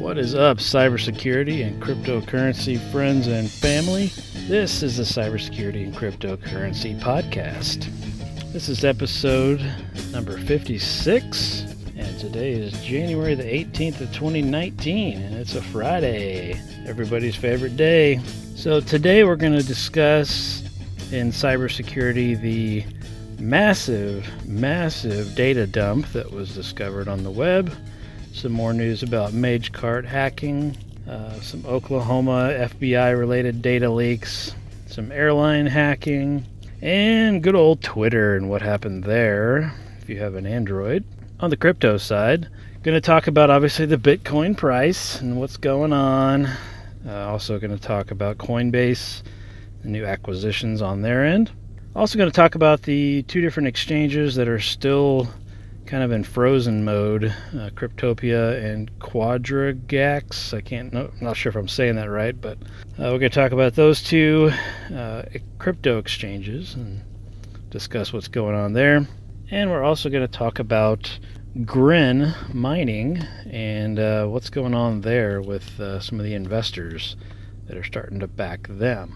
What 0.00 0.16
is 0.16 0.34
up, 0.34 0.56
cybersecurity 0.56 1.62
and 1.64 1.80
cryptocurrency 1.80 2.80
friends 2.90 3.26
and 3.26 3.50
family? 3.50 4.06
This 4.48 4.82
is 4.82 4.96
the 4.96 5.02
Cybersecurity 5.02 5.84
and 5.84 5.94
Cryptocurrency 5.94 6.98
Podcast. 6.98 7.84
This 8.50 8.70
is 8.70 8.82
episode 8.82 9.60
number 10.10 10.38
56, 10.38 11.60
and 11.98 12.18
today 12.18 12.52
is 12.52 12.72
January 12.82 13.34
the 13.34 13.44
18th 13.44 14.00
of 14.00 14.10
2019, 14.14 15.20
and 15.20 15.36
it's 15.36 15.54
a 15.54 15.60
Friday, 15.60 16.58
everybody's 16.86 17.36
favorite 17.36 17.76
day. 17.76 18.22
So, 18.56 18.80
today 18.80 19.24
we're 19.24 19.36
going 19.36 19.52
to 19.52 19.62
discuss 19.62 20.62
in 21.12 21.28
cybersecurity 21.28 22.40
the 22.40 22.86
massive, 23.38 24.26
massive 24.46 25.34
data 25.34 25.66
dump 25.66 26.10
that 26.12 26.30
was 26.30 26.54
discovered 26.54 27.06
on 27.06 27.22
the 27.22 27.30
web 27.30 27.70
some 28.40 28.52
more 28.52 28.72
news 28.72 29.02
about 29.02 29.32
Magecart 29.32 30.06
hacking, 30.06 30.74
uh, 31.06 31.38
some 31.40 31.62
Oklahoma 31.66 32.48
FBI 32.54 33.18
related 33.18 33.60
data 33.60 33.90
leaks, 33.90 34.54
some 34.86 35.12
airline 35.12 35.66
hacking, 35.66 36.46
and 36.80 37.42
good 37.42 37.54
old 37.54 37.82
Twitter 37.82 38.36
and 38.36 38.48
what 38.48 38.62
happened 38.62 39.04
there 39.04 39.74
if 40.00 40.08
you 40.08 40.18
have 40.20 40.36
an 40.36 40.46
Android. 40.46 41.04
On 41.40 41.50
the 41.50 41.56
crypto 41.56 41.98
side, 41.98 42.48
going 42.82 42.94
to 42.94 43.00
talk 43.02 43.26
about 43.26 43.50
obviously 43.50 43.84
the 43.84 43.98
Bitcoin 43.98 44.56
price 44.56 45.20
and 45.20 45.38
what's 45.38 45.58
going 45.58 45.92
on. 45.92 46.46
Uh, 47.06 47.28
also, 47.28 47.58
going 47.58 47.76
to 47.76 47.82
talk 47.82 48.10
about 48.10 48.38
Coinbase, 48.38 49.22
the 49.82 49.88
new 49.88 50.06
acquisitions 50.06 50.80
on 50.80 51.02
their 51.02 51.26
end. 51.26 51.50
Also, 51.94 52.16
going 52.16 52.30
to 52.30 52.34
talk 52.34 52.54
about 52.54 52.84
the 52.84 53.22
two 53.24 53.42
different 53.42 53.68
exchanges 53.68 54.34
that 54.36 54.48
are 54.48 54.60
still 54.60 55.28
kind 55.90 56.04
of 56.04 56.12
in 56.12 56.22
frozen 56.22 56.84
mode. 56.84 57.24
Uh, 57.24 57.68
Cryptopia 57.70 58.64
and 58.64 58.96
Quadragax. 59.00 60.54
I 60.56 60.60
can't. 60.60 60.92
No, 60.92 61.10
I'm 61.12 61.24
not 61.24 61.36
sure 61.36 61.50
if 61.50 61.56
I'm 61.56 61.66
saying 61.66 61.96
that 61.96 62.08
right, 62.08 62.40
but 62.40 62.58
uh, 62.62 63.10
we're 63.10 63.18
going 63.18 63.22
to 63.22 63.30
talk 63.30 63.50
about 63.50 63.74
those 63.74 64.00
two 64.00 64.52
uh, 64.94 65.22
crypto 65.58 65.98
exchanges 65.98 66.74
and 66.74 67.02
discuss 67.70 68.12
what's 68.12 68.28
going 68.28 68.54
on 68.54 68.72
there. 68.72 69.04
And 69.50 69.68
we're 69.68 69.82
also 69.82 70.08
going 70.08 70.22
to 70.22 70.28
talk 70.32 70.60
about 70.60 71.18
Grin 71.64 72.34
mining 72.52 73.18
and 73.50 73.98
uh, 73.98 74.26
what's 74.26 74.48
going 74.48 74.74
on 74.74 75.00
there 75.00 75.42
with 75.42 75.80
uh, 75.80 75.98
some 75.98 76.20
of 76.20 76.24
the 76.24 76.34
investors 76.34 77.16
that 77.66 77.76
are 77.76 77.82
starting 77.82 78.20
to 78.20 78.28
back 78.28 78.68
them. 78.68 79.12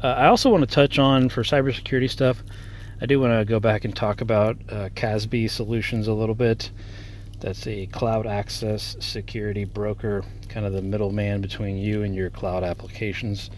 Uh, 0.00 0.06
I 0.06 0.26
also 0.28 0.48
want 0.48 0.62
to 0.62 0.72
touch 0.72 1.00
on 1.00 1.28
for 1.28 1.42
cybersecurity 1.42 2.08
stuff 2.08 2.44
I 3.02 3.06
do 3.06 3.18
want 3.18 3.32
to 3.32 3.44
go 3.44 3.58
back 3.58 3.84
and 3.84 3.96
talk 3.96 4.20
about 4.20 4.56
uh, 4.70 4.88
Solutions 5.48 6.06
a 6.06 6.12
little 6.12 6.36
bit. 6.36 6.70
That's 7.40 7.66
a 7.66 7.86
cloud 7.86 8.28
access 8.28 8.94
security 9.00 9.64
broker, 9.64 10.22
kind 10.48 10.64
of 10.64 10.72
the 10.72 10.82
middleman 10.82 11.40
between 11.40 11.78
you 11.78 12.04
and 12.04 12.14
your 12.14 12.30
cloud 12.30 12.62
applications. 12.62 13.50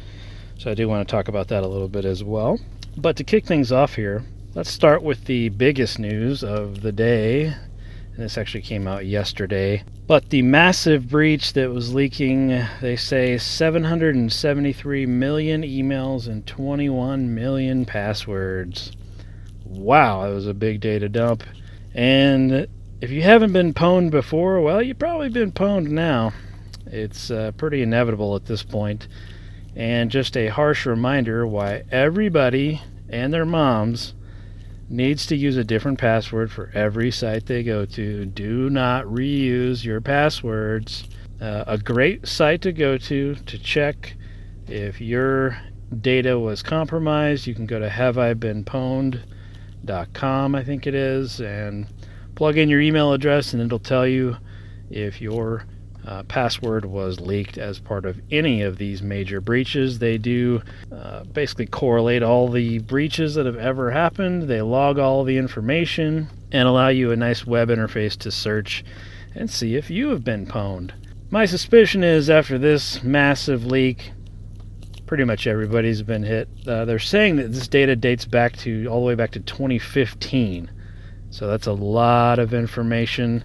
So 0.57 0.71
I 0.71 0.75
do 0.75 0.89
want 0.89 1.07
to 1.07 1.13
talk 1.13 1.29
about 1.29 1.49
that 1.49 1.63
a 1.63 1.67
little 1.69 1.91
bit 1.91 2.07
as 2.07 2.25
well. 2.25 2.59
But 2.97 3.17
to 3.19 3.25
kick 3.25 3.45
things 3.45 3.71
off 3.71 3.97
here, 3.97 4.25
let's 4.55 4.71
start 4.71 5.03
with 5.03 5.27
the 5.27 5.51
biggest 5.51 5.99
news 5.99 6.43
of 6.43 6.81
the 6.81 6.93
day. 6.93 7.45
And 7.45 8.17
this 8.17 8.39
actually 8.39 8.63
came 8.63 8.89
out 8.89 9.05
yesterday. 9.05 9.85
But 10.07 10.31
the 10.31 10.41
massive 10.41 11.11
breach 11.11 11.53
that 11.53 11.71
was 11.71 11.93
leaking, 11.93 12.65
they 12.81 12.97
say 12.97 13.37
773 13.37 15.05
million 15.05 15.61
emails 15.61 16.29
and 16.29 16.47
21 16.47 17.35
million 17.35 17.85
passwords 17.85 18.93
wow, 19.65 20.31
it 20.31 20.35
was 20.35 20.47
a 20.47 20.55
big 20.55 20.81
data 20.81 21.09
dump. 21.09 21.43
And 21.95 22.67
if 23.01 23.11
you 23.11 23.23
haven't 23.23 23.53
been 23.53 23.75
pwned 23.75 24.11
before, 24.11 24.61
well, 24.61 24.83
you've 24.83 24.99
probably 24.99 25.29
been 25.29 25.53
pwned 25.53 25.89
now. 25.89 26.33
It's 26.87 27.31
uh, 27.31 27.53
pretty 27.57 27.83
inevitable 27.83 28.37
at 28.37 28.47
this 28.47 28.63
point. 28.63 29.09
And 29.77 30.11
just 30.11 30.37
a 30.37 30.49
harsh 30.49 30.87
reminder 30.87 31.47
why 31.47 31.83
everybody 31.91 32.81
and 33.09 33.33
their 33.33 33.45
moms 33.45 34.15
needs 34.89 35.27
to 35.27 35.37
use 35.37 35.57
a 35.57 35.65
different 35.65 35.99
password 35.99 36.53
for 36.53 36.71
every 36.75 37.11
site 37.11 37.47
they 37.47 37.63
go 37.63 37.85
to. 37.85 38.27
Do 38.27 38.71
not 38.71 39.05
reuse 39.07 39.85
your 39.85 40.01
passwords. 40.01 41.05
Uh, 41.41 41.65
a 41.67 41.79
great 41.79 42.29
site 42.29 42.63
to 42.63 42.73
go 42.73 42.97
to 42.97 43.35
to 43.35 43.59
check 43.59 44.15
if 44.67 45.01
your 45.01 45.59
data 46.01 46.39
was 46.39 46.63
compromised, 46.63 47.47
you 47.47 47.55
can 47.55 47.67
go 47.67 47.79
to 47.79 47.89
Have 47.89 48.17
I 48.19 48.35
Been 48.35 48.65
Pwned 48.65 49.21
com, 50.13 50.55
I 50.55 50.65
think 50.65 50.87
it 50.87 50.95
is, 50.95 51.41
and 51.41 51.87
plug 52.35 52.59
in 52.59 52.69
your 52.69 52.81
email 52.81 53.13
address, 53.13 53.53
and 53.53 53.63
it'll 53.63 53.79
tell 53.79 54.07
you 54.07 54.37
if 54.91 55.21
your 55.21 55.65
uh, 56.07 56.23
password 56.25 56.85
was 56.85 57.21
leaked 57.21 57.57
as 57.57 57.79
part 57.79 58.05
of 58.05 58.21
any 58.31 58.63
of 58.63 58.79
these 58.79 59.03
major 59.03 59.41
breaches. 59.41 59.99
They 59.99 60.19
do 60.19 60.63
uh, 60.93 61.25
basically 61.25 61.67
correlate 61.67 62.23
all 62.23 62.49
the 62.49 62.79
breaches 62.81 63.35
that 63.35 63.47
have 63.47 63.57
ever 63.57 63.91
happened, 63.91 64.43
they 64.43 64.63
log 64.63 64.99
all 64.99 65.25
the 65.25 65.39
information, 65.39 66.29
and 66.53 66.69
allow 66.69 66.89
you 66.89 67.11
a 67.11 67.17
nice 67.17 67.47
web 67.47 67.69
interface 67.69 68.17
to 68.19 68.31
search 68.31 68.85
and 69.35 69.51
see 69.51 69.77
if 69.77 69.91
you 69.91 70.11
have 70.11 70.25
been 70.25 70.47
pwned. 70.47 70.93
My 71.31 71.47
suspicion 71.47 72.05
is 72.05 72.31
after 72.31 72.59
this 72.59 73.03
massive 73.03 73.67
leak, 73.67 74.13
pretty 75.07 75.25
much 75.25 75.47
everybody's 75.47 76.03
been 76.03 76.23
hit. 76.23 76.49
Uh, 76.67 76.85
they're 76.85 76.99
saying 76.99 77.37
that 77.37 77.53
this 77.53 77.69
data 77.69 77.95
dates 77.97 78.25
back 78.25 78.57
to 78.59 78.87
all 78.87 79.01
the 79.01 79.07
way 79.07 79.15
back 79.15 79.33
to 79.33 79.41
2015. 79.41 80.71
So 81.31 81.47
that's 81.47 81.67
a 81.67 81.73
lot 81.73 82.39
of 82.39 82.55
information, 82.55 83.45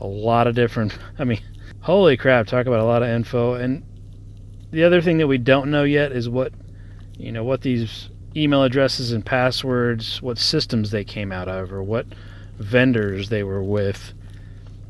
a 0.00 0.06
lot 0.06 0.46
of 0.46 0.54
different. 0.54 0.96
I 1.18 1.24
mean, 1.24 1.40
holy 1.80 2.16
crap! 2.16 2.46
Talk 2.46 2.66
about 2.66 2.80
a 2.80 2.84
lot 2.84 3.02
of 3.02 3.08
info. 3.08 3.54
And 3.54 3.84
the 4.70 4.84
other 4.84 5.00
thing 5.00 5.18
that 5.18 5.26
we 5.26 5.38
don't 5.38 5.70
know 5.70 5.84
yet 5.84 6.12
is 6.12 6.28
what, 6.28 6.52
you 7.18 7.32
know, 7.32 7.44
what 7.44 7.62
these 7.62 8.08
email 8.36 8.62
addresses 8.62 9.12
and 9.12 9.24
passwords, 9.24 10.22
what 10.22 10.38
systems 10.38 10.90
they 10.90 11.04
came 11.04 11.32
out 11.32 11.48
of, 11.48 11.72
or 11.72 11.82
what 11.82 12.06
vendors 12.58 13.28
they 13.28 13.42
were 13.42 13.62
with. 13.62 14.14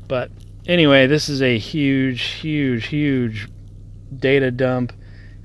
But 0.07 0.31
anyway, 0.67 1.07
this 1.07 1.29
is 1.29 1.41
a 1.41 1.57
huge, 1.57 2.21
huge, 2.21 2.87
huge 2.87 3.47
data 4.17 4.51
dump 4.51 4.93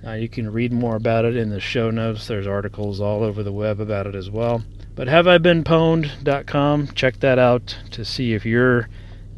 uh, 0.06 0.12
you 0.12 0.28
can 0.28 0.52
read 0.52 0.72
more 0.72 0.96
about 0.96 1.24
it 1.24 1.36
in 1.36 1.50
the 1.50 1.60
show 1.60 1.90
notes. 1.90 2.26
There's 2.26 2.46
articles 2.46 3.00
all 3.00 3.22
over 3.22 3.42
the 3.42 3.52
web 3.52 3.80
about 3.80 4.06
it 4.06 4.14
as 4.14 4.30
well. 4.30 4.62
But 4.94 5.08
haveibeenpwned.com, 5.08 6.88
check 6.88 7.20
that 7.20 7.38
out 7.38 7.76
to 7.90 8.04
see 8.04 8.32
if 8.34 8.46
your 8.46 8.88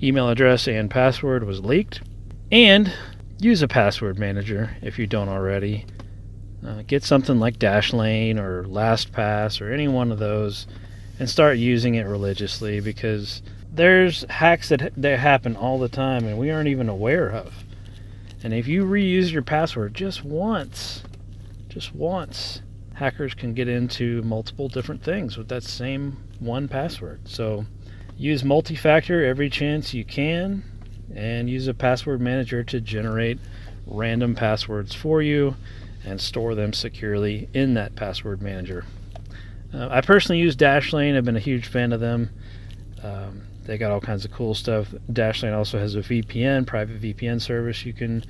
email 0.03 0.29
address 0.29 0.67
and 0.67 0.91
password 0.91 1.45
was 1.45 1.61
leaked. 1.61 2.03
And 2.51 2.93
use 3.39 3.63
a 3.63 3.69
password 3.69 4.19
manager 4.19 4.77
if 4.83 4.99
you 4.99 5.07
don't 5.07 5.29
already. 5.29 5.87
Uh, 6.65 6.83
get 6.87 7.03
something 7.03 7.41
like 7.41 7.59
Dashlane 7.59 8.39
or 8.39 8.65
LastPass 8.65 9.61
or 9.61 9.73
any 9.73 9.89
one 9.89 10.13
of 10.13 10.19
those 10.21 10.67
and 11.19 11.29
start 11.29 11.59
using 11.59 11.97
it 11.97 12.07
religiously 12.07 12.79
because 12.79 13.43
there's 13.73 14.25
hacks 14.31 14.69
that, 14.69 14.93
that 14.97 15.19
happen 15.19 15.57
all 15.57 15.79
the 15.79 15.89
time 15.89 16.27
and 16.27 16.39
we 16.39 16.51
aren't 16.51 16.69
even 16.69 16.89
aware 16.89 17.31
of. 17.31 17.65
And 18.45 18.53
if 18.53 18.67
you 18.67 18.85
reuse 18.85 19.33
your 19.33 19.43
password 19.43 19.95
just 19.95 20.25
once, 20.25 21.03
just 21.69 21.95
once, 21.95 22.61
hackers 22.95 23.35
can 23.35 23.55
get 23.55 23.69
into 23.69 24.23
multiple 24.23 24.69
different 24.69 25.03
things 25.03 25.37
with 25.37 25.49
that 25.49 25.63
same 25.63 26.17
one 26.41 26.69
password. 26.69 27.21
So 27.29 27.65
use 28.17 28.45
multi 28.45 28.75
factor 28.75 29.25
every 29.25 29.49
chance 29.49 29.95
you 29.95 30.05
can 30.05 30.65
and 31.15 31.49
use 31.49 31.69
a 31.69 31.75
password 31.75 32.21
manager 32.21 32.65
to 32.65 32.81
generate 32.81 33.39
random 33.87 34.35
passwords 34.35 34.95
for 34.95 35.23
you 35.23 35.57
and 36.05 36.21
store 36.21 36.55
them 36.55 36.73
securely 36.73 37.49
in 37.55 37.75
that 37.75 37.95
password 37.95 38.43
manager. 38.43 38.85
Uh, 39.73 39.89
I 39.91 40.01
personally 40.01 40.41
use 40.41 40.57
Dashlane, 40.57 41.17
I've 41.17 41.25
been 41.25 41.37
a 41.37 41.41
huge 41.41 41.67
fan 41.67 41.93
of 41.93 42.01
them. 42.01 42.31
Um, 43.03 43.43
they 43.65 43.79
got 43.79 43.93
all 43.93 44.01
kinds 44.01 44.25
of 44.25 44.33
cool 44.33 44.55
stuff. 44.55 44.95
Dashlane 45.11 45.57
also 45.57 45.79
has 45.79 45.95
a 45.95 46.01
VPN, 46.01 46.67
private 46.67 47.01
VPN 47.01 47.41
service 47.41 47.85
you 47.85 47.93
can 47.93 48.25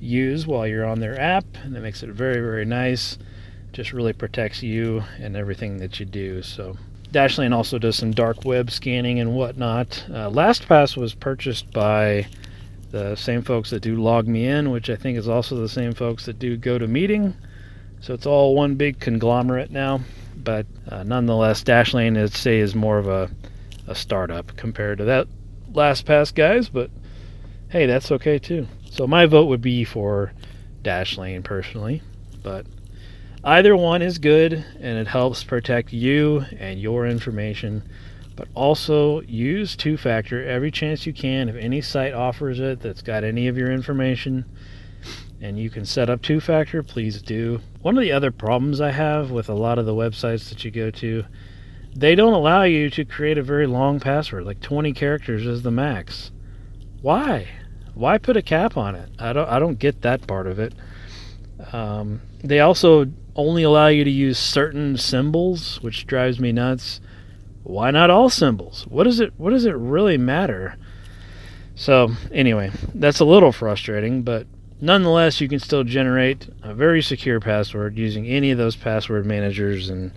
use 0.00 0.46
while 0.46 0.66
you're 0.66 0.86
on 0.86 1.00
their 1.00 1.18
app, 1.20 1.44
and 1.62 1.74
that 1.74 1.80
makes 1.80 2.02
it 2.02 2.10
very, 2.10 2.40
very 2.40 2.64
nice. 2.64 3.18
Just 3.72 3.92
really 3.92 4.12
protects 4.12 4.62
you 4.62 5.02
and 5.18 5.36
everything 5.36 5.78
that 5.78 5.98
you 5.98 6.06
do. 6.06 6.42
So, 6.42 6.76
Dashlane 7.12 7.52
also 7.52 7.78
does 7.78 7.96
some 7.96 8.12
dark 8.12 8.44
web 8.44 8.70
scanning 8.70 9.20
and 9.20 9.34
whatnot. 9.34 10.04
Uh, 10.08 10.30
LastPass 10.30 10.96
was 10.96 11.14
purchased 11.14 11.70
by 11.72 12.26
the 12.90 13.16
same 13.16 13.42
folks 13.42 13.70
that 13.70 13.80
do 13.80 13.96
LogMeIn, 13.96 14.70
which 14.72 14.88
I 14.88 14.96
think 14.96 15.18
is 15.18 15.28
also 15.28 15.56
the 15.56 15.68
same 15.68 15.92
folks 15.92 16.26
that 16.26 16.38
do 16.38 16.56
GoToMeeting. 16.56 17.34
So 18.00 18.14
it's 18.14 18.26
all 18.26 18.54
one 18.54 18.76
big 18.76 19.00
conglomerate 19.00 19.70
now. 19.70 20.00
But 20.36 20.66
uh, 20.88 21.02
nonetheless, 21.02 21.64
Dashlane, 21.64 22.22
I'd 22.22 22.32
say, 22.32 22.58
is 22.58 22.74
more 22.74 22.98
of 22.98 23.08
a 23.08 23.30
a 23.86 23.94
startup 23.94 24.56
compared 24.56 24.98
to 24.98 25.04
that 25.04 25.28
LastPass 25.72 26.34
guys, 26.34 26.68
but 26.68 26.90
hey, 27.68 27.86
that's 27.86 28.10
okay 28.12 28.38
too. 28.38 28.66
So 28.90 29.06
my 29.06 29.26
vote 29.26 29.46
would 29.46 29.60
be 29.60 29.84
for 29.84 30.32
Dashlane 30.82 31.44
personally, 31.44 32.02
but 32.42 32.66
either 33.44 33.76
one 33.76 34.02
is 34.02 34.18
good 34.18 34.52
and 34.52 34.98
it 34.98 35.08
helps 35.08 35.44
protect 35.44 35.92
you 35.92 36.44
and 36.58 36.80
your 36.80 37.06
information 37.06 37.82
but 38.36 38.48
also 38.54 39.22
use 39.22 39.74
two 39.74 39.96
factor 39.96 40.46
every 40.46 40.70
chance 40.70 41.06
you 41.06 41.12
can. 41.12 41.48
If 41.48 41.56
any 41.56 41.80
site 41.80 42.12
offers 42.12 42.60
it 42.60 42.80
that's 42.80 43.02
got 43.02 43.24
any 43.24 43.48
of 43.48 43.56
your 43.56 43.72
information 43.72 44.44
and 45.40 45.58
you 45.58 45.70
can 45.70 45.84
set 45.84 46.10
up 46.10 46.22
two 46.22 46.40
factor, 46.40 46.82
please 46.82 47.22
do. 47.22 47.60
One 47.80 47.96
of 47.96 48.02
the 48.02 48.12
other 48.12 48.30
problems 48.30 48.80
I 48.80 48.90
have 48.90 49.30
with 49.30 49.48
a 49.48 49.54
lot 49.54 49.78
of 49.78 49.86
the 49.86 49.94
websites 49.94 50.50
that 50.50 50.64
you 50.64 50.70
go 50.70 50.90
to, 50.90 51.24
they 51.96 52.14
don't 52.14 52.32
allow 52.32 52.62
you 52.62 52.90
to 52.90 53.04
create 53.04 53.38
a 53.38 53.42
very 53.42 53.66
long 53.66 54.00
password, 54.00 54.44
like 54.44 54.60
20 54.60 54.92
characters 54.92 55.46
is 55.46 55.62
the 55.62 55.70
max. 55.70 56.30
Why? 57.02 57.48
Why 57.94 58.18
put 58.18 58.36
a 58.36 58.42
cap 58.42 58.76
on 58.76 58.94
it? 58.94 59.10
I 59.18 59.32
don't 59.32 59.48
I 59.48 59.58
don't 59.58 59.78
get 59.78 60.02
that 60.02 60.26
part 60.26 60.46
of 60.46 60.58
it. 60.58 60.74
Um, 61.72 62.20
they 62.44 62.60
also 62.60 63.06
only 63.34 63.62
allow 63.62 63.88
you 63.88 64.04
to 64.04 64.10
use 64.10 64.38
certain 64.38 64.96
symbols, 64.96 65.80
which 65.82 66.06
drives 66.06 66.38
me 66.38 66.52
nuts 66.52 67.00
why 67.66 67.90
not 67.90 68.10
all 68.10 68.30
symbols? 68.30 68.86
What 68.88 69.04
does 69.04 69.18
it 69.18 69.32
what 69.36 69.50
does 69.50 69.64
it 69.64 69.74
really 69.74 70.16
matter? 70.16 70.76
So, 71.74 72.12
anyway, 72.32 72.70
that's 72.94 73.18
a 73.18 73.24
little 73.24 73.52
frustrating, 73.52 74.22
but 74.22 74.46
nonetheless, 74.80 75.40
you 75.40 75.48
can 75.48 75.58
still 75.58 75.82
generate 75.82 76.48
a 76.62 76.72
very 76.72 77.02
secure 77.02 77.40
password 77.40 77.98
using 77.98 78.26
any 78.26 78.52
of 78.52 78.56
those 78.56 78.76
password 78.76 79.26
managers 79.26 79.90
and 79.90 80.12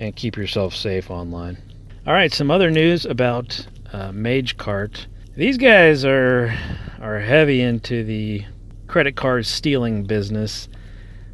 and 0.00 0.16
keep 0.16 0.36
yourself 0.36 0.74
safe 0.74 1.10
online. 1.10 1.58
All 2.06 2.14
right, 2.14 2.32
some 2.32 2.50
other 2.50 2.70
news 2.70 3.04
about 3.04 3.66
uh, 3.92 4.10
MageCart. 4.10 5.06
These 5.36 5.58
guys 5.58 6.04
are 6.04 6.52
are 7.00 7.20
heavy 7.20 7.60
into 7.60 8.02
the 8.02 8.44
credit 8.88 9.14
card 9.14 9.46
stealing 9.46 10.04
business. 10.04 10.68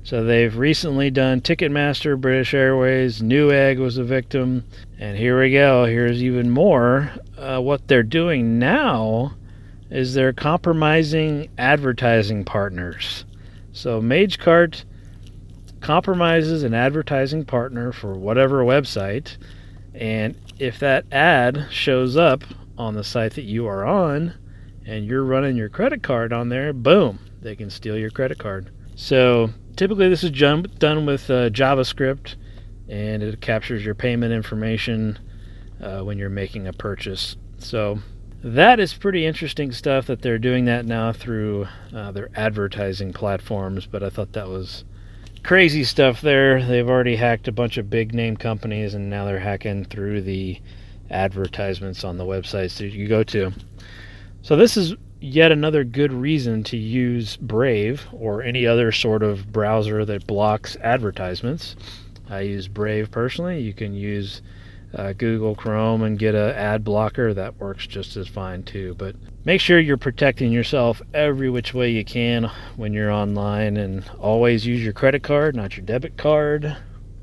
So 0.02 0.22
they've 0.22 0.56
recently 0.56 1.10
done 1.10 1.40
Ticketmaster, 1.40 2.20
British 2.20 2.54
Airways, 2.54 3.22
Newegg 3.22 3.78
was 3.78 3.98
a 3.98 4.04
victim, 4.04 4.64
and 4.98 5.16
here 5.16 5.40
we 5.40 5.50
go. 5.50 5.84
Here's 5.84 6.22
even 6.22 6.50
more. 6.50 7.10
Uh, 7.36 7.58
what 7.60 7.88
they're 7.88 8.04
doing 8.04 8.58
now 8.58 9.34
is 9.90 10.14
they're 10.14 10.32
compromising 10.32 11.48
advertising 11.58 12.44
partners. 12.44 13.24
So 13.72 14.00
MageCart 14.00 14.84
compromises 15.86 16.64
an 16.64 16.74
advertising 16.74 17.44
partner 17.44 17.92
for 17.92 18.14
whatever 18.14 18.64
website, 18.64 19.36
and 19.94 20.34
if 20.58 20.80
that 20.80 21.04
ad 21.12 21.68
shows 21.70 22.16
up 22.16 22.42
on 22.76 22.94
the 22.94 23.04
site 23.04 23.34
that 23.34 23.44
you 23.44 23.68
are 23.68 23.86
on, 23.86 24.34
and 24.84 25.06
you're 25.06 25.22
running 25.22 25.56
your 25.56 25.68
credit 25.68 26.02
card 26.02 26.32
on 26.32 26.48
there, 26.48 26.72
boom, 26.72 27.20
they 27.40 27.54
can 27.54 27.70
steal 27.70 27.96
your 27.96 28.10
credit 28.10 28.36
card. 28.36 28.68
So 28.96 29.50
typically 29.76 30.08
this 30.08 30.24
is 30.24 30.32
done 30.32 31.06
with 31.06 31.30
uh, 31.30 31.50
JavaScript 31.50 32.34
and 32.88 33.22
it 33.22 33.40
captures 33.40 33.84
your 33.84 33.94
payment 33.94 34.32
information 34.32 35.16
uh, 35.80 36.00
when 36.00 36.18
you're 36.18 36.28
making 36.28 36.66
a 36.66 36.72
purchase. 36.72 37.36
So 37.58 38.00
that 38.42 38.80
is 38.80 38.92
pretty 38.92 39.24
interesting 39.24 39.70
stuff 39.70 40.08
that 40.08 40.20
they're 40.20 40.38
doing 40.38 40.64
that 40.64 40.84
now 40.84 41.12
through 41.12 41.68
uh, 41.94 42.10
their 42.10 42.28
advertising 42.34 43.12
platforms. 43.12 43.86
But 43.86 44.02
I 44.02 44.10
thought 44.10 44.32
that 44.32 44.48
was 44.48 44.84
crazy 45.46 45.84
stuff 45.84 46.20
there. 46.20 46.60
They've 46.60 46.88
already 46.88 47.14
hacked 47.14 47.46
a 47.46 47.52
bunch 47.52 47.78
of 47.78 47.88
big 47.88 48.12
name 48.12 48.36
companies 48.36 48.94
and 48.94 49.08
now 49.08 49.24
they're 49.24 49.38
hacking 49.38 49.84
through 49.84 50.22
the 50.22 50.60
advertisements 51.08 52.02
on 52.02 52.18
the 52.18 52.24
websites 52.24 52.78
that 52.78 52.88
you 52.88 53.06
go 53.06 53.22
to. 53.22 53.52
So 54.42 54.56
this 54.56 54.76
is 54.76 54.94
yet 55.20 55.52
another 55.52 55.84
good 55.84 56.12
reason 56.12 56.64
to 56.64 56.76
use 56.76 57.36
Brave 57.36 58.08
or 58.12 58.42
any 58.42 58.66
other 58.66 58.90
sort 58.90 59.22
of 59.22 59.52
browser 59.52 60.04
that 60.04 60.26
blocks 60.26 60.76
advertisements. 60.82 61.76
I 62.28 62.40
use 62.40 62.66
Brave 62.66 63.12
personally. 63.12 63.60
You 63.60 63.72
can 63.72 63.94
use 63.94 64.42
uh, 64.94 65.12
Google 65.12 65.54
Chrome 65.54 66.02
and 66.02 66.18
get 66.18 66.34
an 66.34 66.54
ad 66.54 66.84
blocker. 66.84 67.34
That 67.34 67.56
works 67.58 67.86
just 67.86 68.16
as 68.16 68.28
fine 68.28 68.62
too. 68.62 68.94
But 68.98 69.16
make 69.44 69.60
sure 69.60 69.78
you're 69.78 69.96
protecting 69.96 70.52
yourself 70.52 71.02
every 71.12 71.50
which 71.50 71.74
way 71.74 71.90
you 71.90 72.04
can 72.04 72.50
when 72.76 72.92
you're 72.92 73.10
online 73.10 73.76
and 73.76 74.08
always 74.18 74.66
use 74.66 74.82
your 74.82 74.92
credit 74.92 75.22
card, 75.22 75.54
not 75.54 75.76
your 75.76 75.84
debit 75.86 76.16
card. 76.16 76.76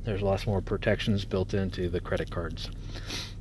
There's 0.04 0.22
lots 0.22 0.46
more 0.46 0.62
protections 0.62 1.26
built 1.26 1.54
into 1.54 1.90
the 1.90 2.02
credit 2.02 2.30
cards 2.30 2.70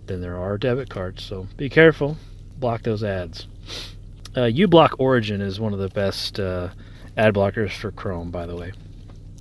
than 0.06 0.20
there 0.20 0.38
are 0.38 0.58
debit 0.58 0.88
cards. 0.88 1.22
So 1.25 1.48
be 1.56 1.68
careful. 1.68 2.16
Block 2.58 2.82
those 2.82 3.02
ads. 3.02 3.48
Uh, 4.34 4.42
uBlock 4.42 4.94
Origin 4.98 5.40
is 5.40 5.60
one 5.60 5.72
of 5.72 5.78
the 5.78 5.88
best 5.88 6.38
uh, 6.38 6.68
ad 7.16 7.34
blockers 7.34 7.72
for 7.72 7.90
Chrome, 7.90 8.30
by 8.30 8.46
the 8.46 8.56
way. 8.56 8.72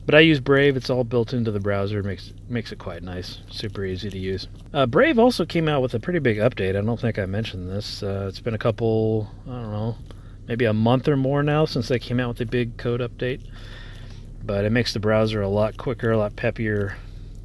But 0.05 0.15
I 0.15 0.19
use 0.21 0.39
Brave. 0.39 0.75
It's 0.75 0.89
all 0.89 1.03
built 1.03 1.33
into 1.33 1.51
the 1.51 1.59
browser. 1.59 2.01
makes 2.01 2.33
makes 2.49 2.71
it 2.71 2.79
quite 2.79 3.03
nice. 3.03 3.39
Super 3.49 3.85
easy 3.85 4.09
to 4.09 4.17
use. 4.17 4.47
Uh, 4.73 4.85
Brave 4.85 5.19
also 5.19 5.45
came 5.45 5.67
out 5.67 5.81
with 5.81 5.93
a 5.93 5.99
pretty 5.99 6.19
big 6.19 6.37
update. 6.37 6.75
I 6.75 6.81
don't 6.81 6.99
think 6.99 7.19
I 7.19 7.25
mentioned 7.25 7.69
this. 7.69 8.01
Uh, 8.01 8.25
it's 8.27 8.39
been 8.39 8.55
a 8.55 8.59
couple, 8.59 9.29
I 9.45 9.51
don't 9.51 9.71
know, 9.71 9.95
maybe 10.47 10.65
a 10.65 10.73
month 10.73 11.07
or 11.07 11.15
more 11.15 11.43
now 11.43 11.65
since 11.65 11.87
they 11.87 11.99
came 11.99 12.19
out 12.19 12.29
with 12.29 12.41
a 12.41 12.45
big 12.45 12.77
code 12.77 12.99
update. 12.99 13.41
But 14.43 14.65
it 14.65 14.71
makes 14.71 14.93
the 14.93 14.99
browser 14.99 15.41
a 15.41 15.47
lot 15.47 15.77
quicker, 15.77 16.11
a 16.11 16.17
lot 16.17 16.35
peppier. 16.35 16.95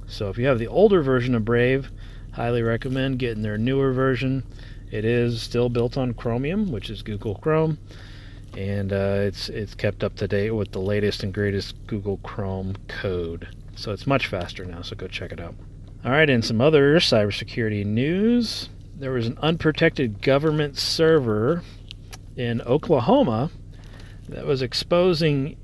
So 0.06 0.30
if 0.30 0.38
you 0.38 0.46
have 0.46 0.58
the 0.58 0.68
older 0.68 1.02
version 1.02 1.34
of 1.34 1.44
Brave, 1.44 1.90
highly 2.32 2.62
recommend 2.62 3.18
getting 3.18 3.42
their 3.42 3.58
newer 3.58 3.92
version. 3.92 4.44
It 4.90 5.04
is 5.04 5.42
still 5.42 5.68
built 5.68 5.96
on 5.96 6.14
Chromium, 6.14 6.70
which 6.70 6.90
is 6.90 7.02
Google 7.02 7.34
Chrome, 7.34 7.78
and 8.56 8.92
uh, 8.92 9.18
it's 9.20 9.48
it's 9.48 9.74
kept 9.74 10.02
up 10.02 10.16
to 10.16 10.26
date 10.26 10.50
with 10.50 10.72
the 10.72 10.80
latest 10.80 11.22
and 11.22 11.32
greatest 11.32 11.74
Google 11.86 12.16
Chrome 12.18 12.74
code. 12.88 13.48
So 13.76 13.92
it's 13.92 14.06
much 14.06 14.26
faster 14.26 14.64
now. 14.64 14.82
So 14.82 14.96
go 14.96 15.06
check 15.06 15.32
it 15.32 15.40
out. 15.40 15.54
All 16.04 16.10
right, 16.10 16.28
and 16.28 16.44
some 16.44 16.60
other 16.60 16.96
cybersecurity 16.96 17.84
news. 17.84 18.70
There 18.98 19.12
was 19.12 19.26
an 19.26 19.38
unprotected 19.42 20.22
government 20.22 20.78
server 20.78 21.62
in 22.36 22.62
Oklahoma 22.62 23.50
that 24.28 24.46
was 24.46 24.62
exposing 24.62 25.58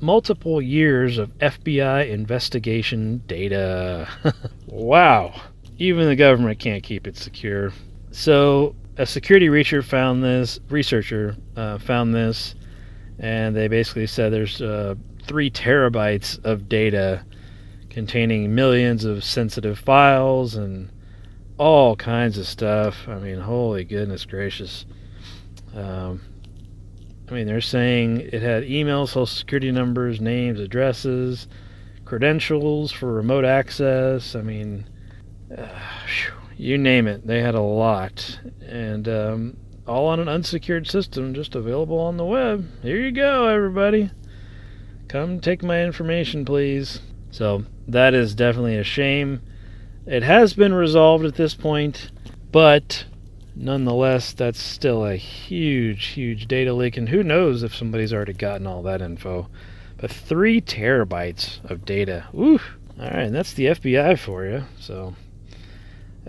multiple 0.00 0.62
years 0.62 1.18
of 1.18 1.36
FBI 1.38 2.08
investigation 2.08 3.22
data. 3.26 4.08
wow. 4.66 5.38
Even 5.78 6.06
the 6.06 6.16
government 6.16 6.58
can't 6.58 6.82
keep 6.82 7.06
it 7.06 7.16
secure. 7.16 7.72
So 8.10 8.74
a 8.96 9.06
security 9.06 9.48
researcher 9.48 9.82
found 9.82 10.22
this. 10.22 10.60
Researcher 10.68 11.36
uh, 11.56 11.78
found 11.78 12.14
this, 12.14 12.54
and 13.18 13.54
they 13.54 13.68
basically 13.68 14.06
said 14.06 14.32
there's 14.32 14.60
uh, 14.60 14.94
three 15.26 15.50
terabytes 15.50 16.42
of 16.44 16.68
data 16.68 17.24
containing 17.88 18.54
millions 18.54 19.04
of 19.04 19.24
sensitive 19.24 19.78
files 19.78 20.54
and 20.54 20.90
all 21.58 21.96
kinds 21.96 22.38
of 22.38 22.46
stuff. 22.46 23.08
I 23.08 23.18
mean, 23.18 23.38
holy 23.40 23.84
goodness 23.84 24.24
gracious. 24.24 24.86
Um, 25.74 26.20
I 27.28 27.32
mean, 27.32 27.46
they're 27.46 27.60
saying 27.60 28.20
it 28.20 28.42
had 28.42 28.64
emails, 28.64 29.08
social 29.08 29.26
security 29.26 29.70
numbers, 29.70 30.20
names, 30.20 30.58
addresses, 30.58 31.46
credentials 32.04 32.90
for 32.90 33.12
remote 33.12 33.44
access. 33.44 34.34
I 34.34 34.42
mean, 34.42 34.88
uh, 35.56 35.68
you 36.60 36.76
name 36.76 37.06
it. 37.06 37.26
They 37.26 37.40
had 37.40 37.54
a 37.54 37.62
lot, 37.62 38.38
and 38.60 39.08
um, 39.08 39.56
all 39.86 40.06
on 40.08 40.20
an 40.20 40.28
unsecured 40.28 40.86
system, 40.86 41.32
just 41.32 41.54
available 41.54 41.98
on 41.98 42.18
the 42.18 42.24
web. 42.24 42.68
Here 42.82 43.00
you 43.00 43.12
go, 43.12 43.46
everybody. 43.46 44.10
Come 45.08 45.40
take 45.40 45.62
my 45.62 45.82
information, 45.82 46.44
please. 46.44 47.00
So 47.30 47.64
that 47.88 48.12
is 48.12 48.34
definitely 48.34 48.76
a 48.76 48.84
shame. 48.84 49.40
It 50.06 50.22
has 50.22 50.52
been 50.52 50.74
resolved 50.74 51.24
at 51.24 51.36
this 51.36 51.54
point, 51.54 52.10
but 52.52 53.06
nonetheless, 53.56 54.34
that's 54.34 54.60
still 54.60 55.06
a 55.06 55.16
huge, 55.16 56.08
huge 56.08 56.46
data 56.46 56.74
leak, 56.74 56.98
and 56.98 57.08
who 57.08 57.22
knows 57.22 57.62
if 57.62 57.74
somebody's 57.74 58.12
already 58.12 58.34
gotten 58.34 58.66
all 58.66 58.82
that 58.82 59.00
info. 59.00 59.48
But 59.96 60.10
three 60.10 60.60
terabytes 60.60 61.64
of 61.70 61.86
data. 61.86 62.26
Ooh. 62.34 62.60
All 62.98 63.06
right, 63.06 63.20
and 63.20 63.34
that's 63.34 63.54
the 63.54 63.66
FBI 63.66 64.18
for 64.18 64.44
you. 64.44 64.64
So 64.78 65.14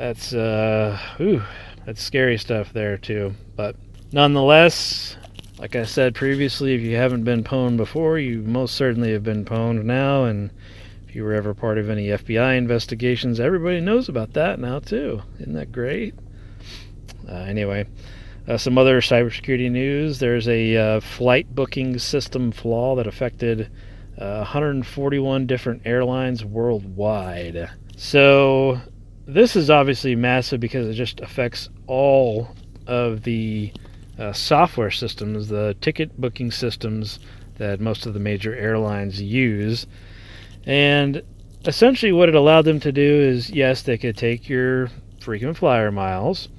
that's 0.01 0.33
uh, 0.33 0.97
ooh, 1.19 1.43
that's 1.85 2.01
scary 2.01 2.35
stuff 2.35 2.73
there 2.73 2.97
too. 2.97 3.35
But 3.55 3.75
nonetheless, 4.11 5.15
like 5.59 5.75
I 5.75 5.83
said 5.83 6.15
previously, 6.15 6.73
if 6.73 6.81
you 6.81 6.95
haven't 6.95 7.23
been 7.23 7.43
pwned 7.43 7.77
before, 7.77 8.17
you 8.17 8.41
most 8.41 8.73
certainly 8.73 9.11
have 9.11 9.23
been 9.23 9.45
pwned 9.45 9.83
now. 9.83 10.23
And 10.23 10.49
if 11.07 11.15
you 11.15 11.23
were 11.23 11.35
ever 11.35 11.53
part 11.53 11.77
of 11.77 11.87
any 11.87 12.07
FBI 12.07 12.57
investigations, 12.57 13.39
everybody 13.39 13.79
knows 13.79 14.09
about 14.09 14.33
that 14.33 14.59
now 14.59 14.79
too. 14.79 15.21
Isn't 15.39 15.53
that 15.53 15.71
great? 15.71 16.15
Uh, 17.29 17.33
anyway, 17.33 17.85
uh, 18.47 18.57
some 18.57 18.79
other 18.79 19.01
cybersecurity 19.01 19.69
news. 19.69 20.17
There's 20.17 20.47
a 20.47 20.77
uh, 20.77 20.99
flight 20.99 21.53
booking 21.53 21.99
system 21.99 22.51
flaw 22.51 22.95
that 22.95 23.05
affected 23.05 23.69
141 24.15 25.43
uh, 25.43 25.45
different 25.45 25.83
airlines 25.85 26.43
worldwide. 26.43 27.69
So 27.97 28.81
this 29.25 29.55
is 29.55 29.69
obviously 29.69 30.15
massive 30.15 30.59
because 30.59 30.87
it 30.87 30.93
just 30.93 31.19
affects 31.21 31.69
all 31.87 32.49
of 32.87 33.23
the 33.23 33.71
uh, 34.19 34.33
software 34.33 34.91
systems, 34.91 35.47
the 35.47 35.75
ticket 35.81 36.19
booking 36.19 36.51
systems 36.51 37.19
that 37.57 37.79
most 37.79 38.05
of 38.05 38.13
the 38.13 38.19
major 38.19 38.55
airlines 38.55 39.21
use. 39.21 39.85
And 40.65 41.21
essentially, 41.65 42.11
what 42.11 42.29
it 42.29 42.35
allowed 42.35 42.63
them 42.63 42.79
to 42.81 42.91
do 42.91 43.03
is 43.03 43.49
yes, 43.49 43.83
they 43.83 43.97
could 43.97 44.17
take 44.17 44.49
your 44.49 44.89
frequent 45.19 45.57
flyer 45.57 45.91
miles. 45.91 46.49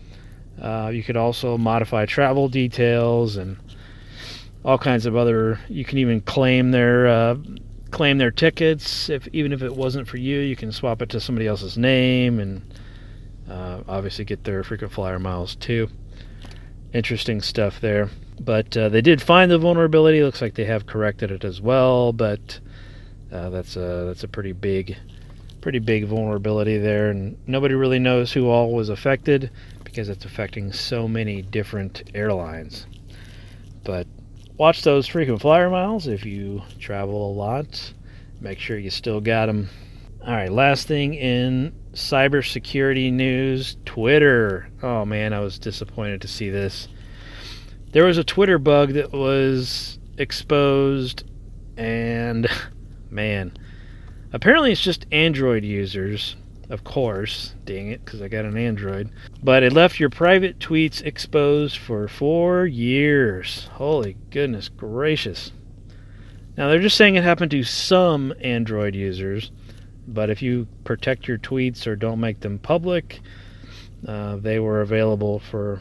Uh, 0.60 0.90
you 0.92 1.02
could 1.02 1.16
also 1.16 1.58
modify 1.58 2.06
travel 2.06 2.48
details 2.48 3.36
and 3.36 3.56
all 4.64 4.78
kinds 4.78 5.06
of 5.06 5.16
other. 5.16 5.58
You 5.68 5.84
can 5.84 5.98
even 5.98 6.20
claim 6.20 6.70
their 6.70 7.08
uh, 7.08 7.36
claim 7.92 8.18
their 8.18 8.30
tickets 8.30 9.08
if 9.08 9.28
even 9.28 9.52
if 9.52 9.62
it 9.62 9.76
wasn't 9.76 10.08
for 10.08 10.16
you. 10.16 10.40
You 10.40 10.56
can 10.56 10.72
swap 10.72 11.02
it 11.02 11.10
to 11.10 11.20
somebody 11.20 11.46
else's 11.46 11.78
name 11.78 12.40
and 12.40 12.74
uh, 13.48 13.82
obviously 13.86 14.24
get 14.24 14.44
their 14.44 14.64
frequent 14.64 14.92
flyer 14.92 15.18
miles 15.18 15.54
too. 15.54 15.88
Interesting 16.92 17.40
stuff 17.40 17.80
there. 17.80 18.08
But 18.40 18.76
uh, 18.76 18.88
they 18.88 19.02
did 19.02 19.22
find 19.22 19.50
the 19.50 19.58
vulnerability. 19.58 20.22
Looks 20.22 20.42
like 20.42 20.54
they 20.54 20.64
have 20.64 20.86
corrected 20.86 21.30
it 21.30 21.44
as 21.44 21.60
well. 21.60 22.12
But 22.12 22.58
uh, 23.30 23.50
that's 23.50 23.76
a 23.76 24.04
that's 24.06 24.24
a 24.24 24.28
pretty 24.28 24.52
big, 24.52 24.96
pretty 25.60 25.78
big 25.78 26.06
vulnerability 26.06 26.78
there, 26.78 27.10
and 27.10 27.36
nobody 27.46 27.74
really 27.74 27.98
knows 27.98 28.32
who 28.32 28.48
all 28.48 28.72
was 28.72 28.88
affected 28.88 29.50
because 29.84 30.08
it's 30.08 30.24
affecting 30.24 30.72
so 30.72 31.06
many 31.06 31.42
different 31.42 32.02
airlines. 32.14 32.86
But 33.84 34.06
watch 34.56 34.82
those 34.82 35.06
frequent 35.06 35.40
flyer 35.40 35.70
miles 35.70 36.06
if 36.06 36.24
you 36.24 36.62
travel 36.78 37.30
a 37.30 37.34
lot. 37.34 37.92
Make 38.40 38.58
sure 38.58 38.78
you 38.78 38.90
still 38.90 39.20
got 39.20 39.46
them. 39.46 39.68
All 40.24 40.32
right, 40.32 40.52
last 40.52 40.86
thing 40.86 41.14
in 41.14 41.72
cybersecurity 41.92 43.12
news 43.12 43.76
Twitter. 43.84 44.68
Oh 44.82 45.04
man, 45.04 45.32
I 45.32 45.40
was 45.40 45.58
disappointed 45.58 46.20
to 46.22 46.28
see 46.28 46.50
this. 46.50 46.88
There 47.92 48.04
was 48.04 48.18
a 48.18 48.24
Twitter 48.24 48.58
bug 48.58 48.94
that 48.94 49.12
was 49.12 49.98
exposed, 50.16 51.24
and 51.76 52.48
man, 53.10 53.56
apparently 54.32 54.72
it's 54.72 54.80
just 54.80 55.06
Android 55.12 55.64
users 55.64 56.36
of 56.70 56.84
course. 56.84 57.54
Dang 57.64 57.88
it, 57.88 58.04
because 58.04 58.22
I 58.22 58.28
got 58.28 58.44
an 58.44 58.56
Android. 58.56 59.10
But 59.42 59.62
it 59.62 59.72
left 59.72 60.00
your 60.00 60.10
private 60.10 60.58
tweets 60.58 61.02
exposed 61.02 61.76
for 61.78 62.08
four 62.08 62.66
years. 62.66 63.68
Holy 63.72 64.16
goodness 64.30 64.68
gracious. 64.68 65.52
Now, 66.56 66.68
they're 66.68 66.80
just 66.80 66.96
saying 66.96 67.14
it 67.14 67.24
happened 67.24 67.50
to 67.52 67.62
some 67.62 68.34
Android 68.40 68.94
users, 68.94 69.50
but 70.06 70.28
if 70.28 70.42
you 70.42 70.66
protect 70.84 71.26
your 71.26 71.38
tweets 71.38 71.86
or 71.86 71.96
don't 71.96 72.20
make 72.20 72.40
them 72.40 72.58
public, 72.58 73.20
uh, 74.06 74.36
they 74.36 74.58
were 74.58 74.82
available 74.82 75.38
for 75.38 75.80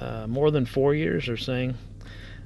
uh, 0.00 0.26
more 0.26 0.50
than 0.50 0.66
four 0.66 0.94
years, 0.94 1.26
they're 1.26 1.36
saying. 1.36 1.76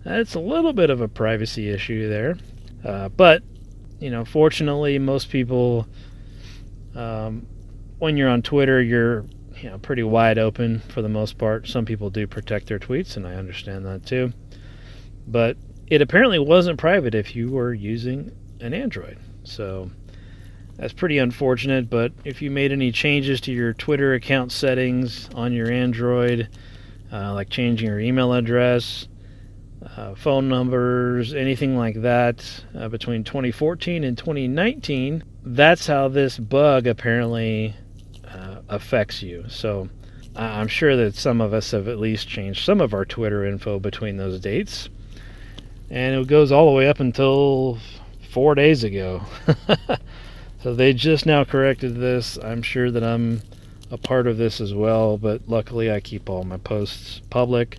That's 0.04 0.34
a 0.34 0.40
little 0.40 0.72
bit 0.72 0.90
of 0.90 1.00
a 1.00 1.08
privacy 1.08 1.68
issue 1.68 2.08
there. 2.08 2.36
Uh, 2.84 3.08
but, 3.08 3.42
you 3.98 4.10
know, 4.10 4.24
fortunately, 4.24 5.00
most 5.00 5.30
people 5.30 5.88
um, 6.94 7.46
when 7.98 8.16
you're 8.16 8.28
on 8.28 8.42
Twitter, 8.42 8.82
you're 8.82 9.24
you 9.60 9.70
know 9.70 9.78
pretty 9.78 10.02
wide 10.02 10.38
open 10.38 10.80
for 10.80 11.02
the 11.02 11.08
most 11.08 11.38
part. 11.38 11.66
Some 11.66 11.84
people 11.84 12.10
do 12.10 12.26
protect 12.26 12.66
their 12.66 12.78
tweets, 12.78 13.16
and 13.16 13.26
I 13.26 13.34
understand 13.34 13.86
that 13.86 14.04
too. 14.04 14.32
But 15.26 15.56
it 15.86 16.02
apparently 16.02 16.38
wasn't 16.38 16.78
private 16.78 17.14
if 17.14 17.34
you 17.34 17.50
were 17.50 17.72
using 17.72 18.32
an 18.60 18.74
Android. 18.74 19.18
So 19.44 19.90
that's 20.76 20.92
pretty 20.92 21.18
unfortunate. 21.18 21.88
But 21.88 22.12
if 22.24 22.42
you 22.42 22.50
made 22.50 22.72
any 22.72 22.92
changes 22.92 23.40
to 23.42 23.52
your 23.52 23.72
Twitter 23.72 24.14
account 24.14 24.52
settings 24.52 25.28
on 25.34 25.52
your 25.52 25.70
Android, 25.70 26.48
uh, 27.12 27.32
like 27.32 27.48
changing 27.48 27.88
your 27.88 28.00
email 28.00 28.32
address, 28.32 29.08
uh, 29.96 30.14
phone 30.14 30.48
numbers, 30.48 31.34
anything 31.34 31.76
like 31.76 32.02
that, 32.02 32.64
uh, 32.76 32.88
between 32.88 33.24
2014 33.24 34.04
and 34.04 34.18
2019, 34.18 35.22
that's 35.44 35.86
how 35.86 36.08
this 36.08 36.38
bug 36.38 36.86
apparently 36.86 37.74
affects 38.68 39.22
you. 39.22 39.44
So 39.48 39.88
I'm 40.34 40.68
sure 40.68 40.96
that 40.96 41.14
some 41.14 41.40
of 41.40 41.54
us 41.54 41.70
have 41.70 41.88
at 41.88 41.98
least 41.98 42.28
changed 42.28 42.64
some 42.64 42.80
of 42.80 42.92
our 42.92 43.04
Twitter 43.04 43.44
info 43.44 43.78
between 43.78 44.16
those 44.16 44.40
dates. 44.40 44.88
And 45.88 46.20
it 46.20 46.26
goes 46.26 46.52
all 46.52 46.66
the 46.66 46.76
way 46.76 46.88
up 46.88 47.00
until 47.00 47.78
four 48.30 48.54
days 48.54 48.84
ago. 48.84 49.22
so 50.62 50.74
they 50.74 50.92
just 50.92 51.26
now 51.26 51.44
corrected 51.44 51.96
this. 51.96 52.36
I'm 52.42 52.62
sure 52.62 52.90
that 52.90 53.04
I'm 53.04 53.40
a 53.90 53.96
part 53.96 54.26
of 54.26 54.36
this 54.36 54.60
as 54.60 54.74
well, 54.74 55.16
but 55.16 55.42
luckily 55.46 55.90
I 55.90 56.00
keep 56.00 56.28
all 56.28 56.42
my 56.42 56.56
posts 56.56 57.20
public 57.30 57.78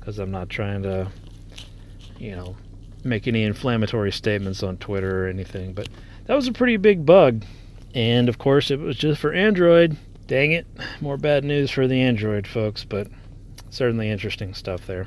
because 0.00 0.18
I'm 0.18 0.30
not 0.30 0.48
trying 0.48 0.82
to, 0.82 1.08
you 2.18 2.34
know, 2.34 2.56
make 3.04 3.28
any 3.28 3.44
inflammatory 3.44 4.12
statements 4.12 4.62
on 4.62 4.78
Twitter 4.78 5.24
or 5.24 5.28
anything. 5.28 5.72
But 5.72 5.88
that 6.26 6.34
was 6.34 6.48
a 6.48 6.52
pretty 6.52 6.78
big 6.78 7.04
bug. 7.04 7.44
And 7.94 8.28
of 8.28 8.38
course, 8.38 8.70
it 8.70 8.80
was 8.80 8.96
just 8.96 9.20
for 9.20 9.32
Android. 9.32 9.96
Dang 10.32 10.52
it, 10.52 10.66
more 11.02 11.18
bad 11.18 11.44
news 11.44 11.70
for 11.70 11.86
the 11.86 12.00
Android 12.00 12.46
folks, 12.46 12.84
but 12.84 13.06
certainly 13.68 14.08
interesting 14.08 14.54
stuff 14.54 14.86
there. 14.86 15.06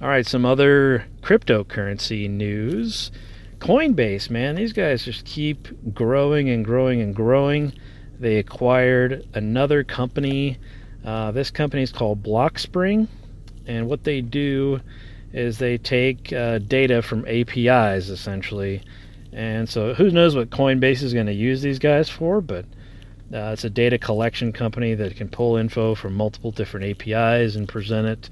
All 0.00 0.06
right, 0.06 0.24
some 0.24 0.46
other 0.46 1.06
cryptocurrency 1.22 2.30
news. 2.30 3.10
Coinbase, 3.58 4.30
man, 4.30 4.54
these 4.54 4.72
guys 4.72 5.04
just 5.04 5.24
keep 5.24 5.66
growing 5.92 6.48
and 6.50 6.64
growing 6.64 7.00
and 7.00 7.16
growing. 7.16 7.72
They 8.20 8.36
acquired 8.36 9.26
another 9.34 9.82
company. 9.82 10.60
Uh, 11.04 11.32
this 11.32 11.50
company 11.50 11.82
is 11.82 11.90
called 11.90 12.22
Blockspring, 12.22 13.08
and 13.66 13.88
what 13.88 14.04
they 14.04 14.20
do 14.20 14.80
is 15.32 15.58
they 15.58 15.78
take 15.78 16.32
uh, 16.32 16.58
data 16.58 17.02
from 17.02 17.26
APIs 17.26 18.08
essentially. 18.08 18.82
And 19.32 19.68
so, 19.68 19.94
who 19.94 20.12
knows 20.12 20.36
what 20.36 20.50
Coinbase 20.50 21.02
is 21.02 21.12
going 21.12 21.26
to 21.26 21.32
use 21.32 21.60
these 21.60 21.80
guys 21.80 22.08
for? 22.08 22.40
But 22.40 22.66
uh, 23.32 23.50
it's 23.52 23.64
a 23.64 23.70
data 23.70 23.98
collection 23.98 24.52
company 24.52 24.94
that 24.94 25.16
can 25.16 25.28
pull 25.28 25.56
info 25.56 25.94
from 25.94 26.14
multiple 26.14 26.50
different 26.50 26.86
APIs 26.86 27.56
and 27.56 27.68
present 27.68 28.06
it 28.06 28.30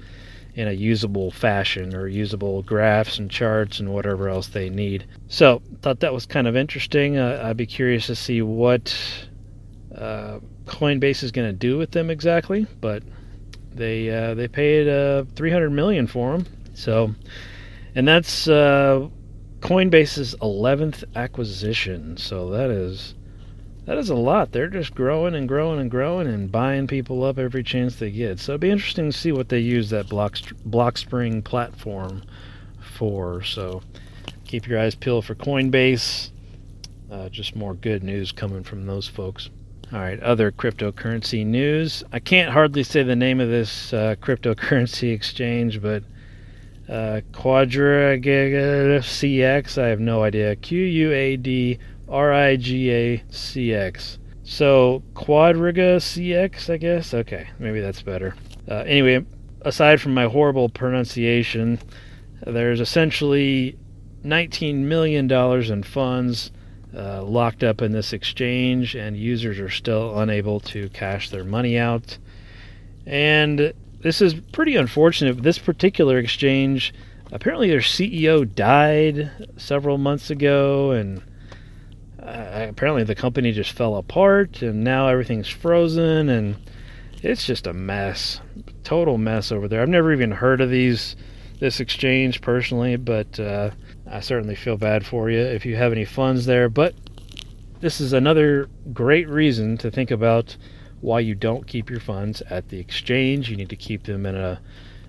in 0.55 0.67
a 0.67 0.71
usable 0.71 1.31
fashion 1.31 1.95
or 1.95 2.07
usable 2.07 2.61
graphs 2.61 3.17
and 3.17 3.29
charts 3.31 3.79
and 3.79 3.91
whatever 3.91 4.29
else 4.29 4.47
they 4.47 4.69
need. 4.69 5.05
So, 5.27 5.61
thought 5.81 6.01
that 6.01 6.13
was 6.13 6.25
kind 6.25 6.47
of 6.47 6.55
interesting. 6.55 7.17
Uh, 7.17 7.41
I'd 7.43 7.57
be 7.57 7.65
curious 7.65 8.05
to 8.07 8.15
see 8.15 8.41
what 8.41 8.95
uh, 9.95 10.39
Coinbase 10.65 11.23
is 11.23 11.31
going 11.31 11.47
to 11.47 11.57
do 11.57 11.77
with 11.77 11.91
them 11.91 12.09
exactly, 12.09 12.67
but 12.81 13.03
they 13.73 14.09
uh, 14.09 14.35
they 14.35 14.47
paid 14.47 14.87
uh, 14.87 15.25
300 15.35 15.71
million 15.71 16.07
for 16.07 16.37
them. 16.37 16.45
So, 16.75 17.13
and 17.95 18.07
that's 18.07 18.47
uh, 18.47 19.07
Coinbase's 19.59 20.35
11th 20.35 21.03
acquisition. 21.15 22.17
So 22.17 22.49
that 22.51 22.69
is 22.69 23.15
that 23.85 23.97
is 23.97 24.09
a 24.09 24.15
lot. 24.15 24.51
They're 24.51 24.67
just 24.67 24.95
growing 24.95 25.35
and 25.35 25.47
growing 25.47 25.79
and 25.79 25.91
growing 25.91 26.27
and 26.27 26.51
buying 26.51 26.87
people 26.87 27.23
up 27.23 27.37
every 27.37 27.63
chance 27.63 27.97
they 27.97 28.11
get. 28.11 28.39
So 28.39 28.53
it'd 28.53 28.61
be 28.61 28.69
interesting 28.69 29.11
to 29.11 29.17
see 29.17 29.31
what 29.31 29.49
they 29.49 29.59
use 29.59 29.89
that 29.89 30.07
Block 30.07 30.35
Blockspring 30.67 31.43
platform 31.43 32.23
for. 32.79 33.43
So 33.43 33.81
keep 34.45 34.67
your 34.67 34.79
eyes 34.79 34.95
peeled 34.95 35.25
for 35.25 35.35
Coinbase. 35.35 36.29
Uh, 37.11 37.29
just 37.29 37.55
more 37.55 37.73
good 37.73 38.03
news 38.03 38.31
coming 38.31 38.63
from 38.63 38.85
those 38.85 39.07
folks. 39.07 39.49
All 39.91 39.99
right, 39.99 40.19
other 40.21 40.51
cryptocurrency 40.51 41.45
news. 41.45 42.03
I 42.11 42.19
can't 42.19 42.51
hardly 42.51 42.81
say 42.81 43.03
the 43.03 43.15
name 43.15 43.39
of 43.39 43.49
this 43.49 43.93
uh, 43.93 44.15
cryptocurrency 44.19 45.13
exchange, 45.13 45.81
but 45.81 46.03
uh, 46.89 47.21
Quadriga 47.31 48.97
CX. 48.99 49.79
I 49.79 49.87
have 49.89 49.99
no 49.99 50.23
idea. 50.23 50.55
Q 50.55 50.79
U 50.81 51.11
A 51.11 51.37
D 51.37 51.77
R 52.13 52.31
I 52.31 52.55
G 52.55 52.91
A 52.91 53.23
C 53.29 53.73
X. 53.73 54.19
So 54.43 55.01
Quadriga 55.15 55.97
CX, 55.97 56.69
I 56.71 56.77
guess. 56.77 57.13
Okay, 57.13 57.47
maybe 57.57 57.81
that's 57.81 58.03
better. 58.03 58.35
Uh, 58.69 58.83
anyway, 58.85 59.25
aside 59.61 59.99
from 59.99 60.13
my 60.13 60.25
horrible 60.25 60.69
pronunciation, 60.69 61.79
there's 62.45 62.79
essentially 62.79 63.77
19 64.23 64.87
million 64.87 65.27
dollars 65.27 65.69
in 65.69 65.81
funds 65.81 66.51
uh, 66.95 67.23
locked 67.23 67.63
up 67.63 67.81
in 67.81 67.91
this 67.91 68.13
exchange, 68.13 68.95
and 68.95 69.17
users 69.17 69.59
are 69.59 69.69
still 69.69 70.19
unable 70.19 70.59
to 70.59 70.89
cash 70.89 71.31
their 71.31 71.43
money 71.43 71.79
out. 71.79 72.19
And 73.07 73.73
this 74.01 74.21
is 74.21 74.35
pretty 74.35 74.75
unfortunate. 74.75 75.41
This 75.41 75.57
particular 75.57 76.19
exchange, 76.19 76.93
apparently, 77.31 77.69
their 77.69 77.79
CEO 77.79 78.53
died 78.53 79.31
several 79.57 79.97
months 79.97 80.29
ago, 80.29 80.91
and 80.91 81.23
uh, 82.23 82.67
apparently 82.69 83.03
the 83.03 83.15
company 83.15 83.51
just 83.51 83.71
fell 83.71 83.95
apart 83.95 84.61
and 84.61 84.83
now 84.83 85.07
everything's 85.07 85.49
frozen 85.49 86.29
and 86.29 86.55
it's 87.21 87.45
just 87.45 87.67
a 87.67 87.73
mess 87.73 88.39
total 88.83 89.17
mess 89.17 89.51
over 89.51 89.67
there. 89.67 89.81
I've 89.81 89.89
never 89.89 90.13
even 90.13 90.31
heard 90.31 90.61
of 90.61 90.69
these 90.69 91.15
this 91.59 91.79
exchange 91.79 92.41
personally 92.41 92.97
but 92.97 93.39
uh, 93.39 93.69
i 94.09 94.19
certainly 94.19 94.55
feel 94.55 94.75
bad 94.75 95.05
for 95.05 95.29
you 95.29 95.39
if 95.39 95.65
you 95.65 95.75
have 95.75 95.91
any 95.91 96.05
funds 96.05 96.45
there. 96.45 96.69
But 96.69 96.95
this 97.81 97.99
is 97.99 98.13
another 98.13 98.69
great 98.93 99.27
reason 99.27 99.77
to 99.79 99.91
think 99.91 100.09
about 100.09 100.55
why 101.01 101.19
you 101.19 101.35
don't 101.35 101.67
keep 101.67 101.89
your 101.89 101.99
funds 101.99 102.41
at 102.49 102.69
the 102.69 102.79
exchange. 102.79 103.49
You 103.49 103.57
need 103.57 103.69
to 103.69 103.75
keep 103.75 104.03
them 104.03 104.25
in 104.25 104.35
a 104.35 104.61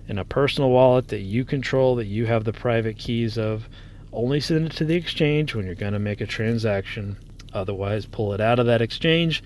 in 0.07 0.19
a 0.19 0.25
personal 0.25 0.69
wallet 0.69 1.07
that 1.07 1.21
you 1.21 1.45
control 1.45 1.95
that 1.95 2.05
you 2.05 2.25
have 2.25 2.43
the 2.43 2.53
private 2.53 2.97
keys 2.97 3.37
of 3.37 3.67
only 4.15 4.39
send 4.39 4.65
it 4.65 4.71
to 4.73 4.85
the 4.85 4.95
exchange 4.95 5.53
when 5.53 5.65
you're 5.65 5.75
going 5.75 5.93
to 5.93 5.99
make 5.99 6.21
a 6.21 6.25
transaction. 6.25 7.17
Otherwise, 7.53 8.05
pull 8.05 8.33
it 8.33 8.41
out 8.41 8.59
of 8.59 8.65
that 8.65 8.81
exchange 8.81 9.43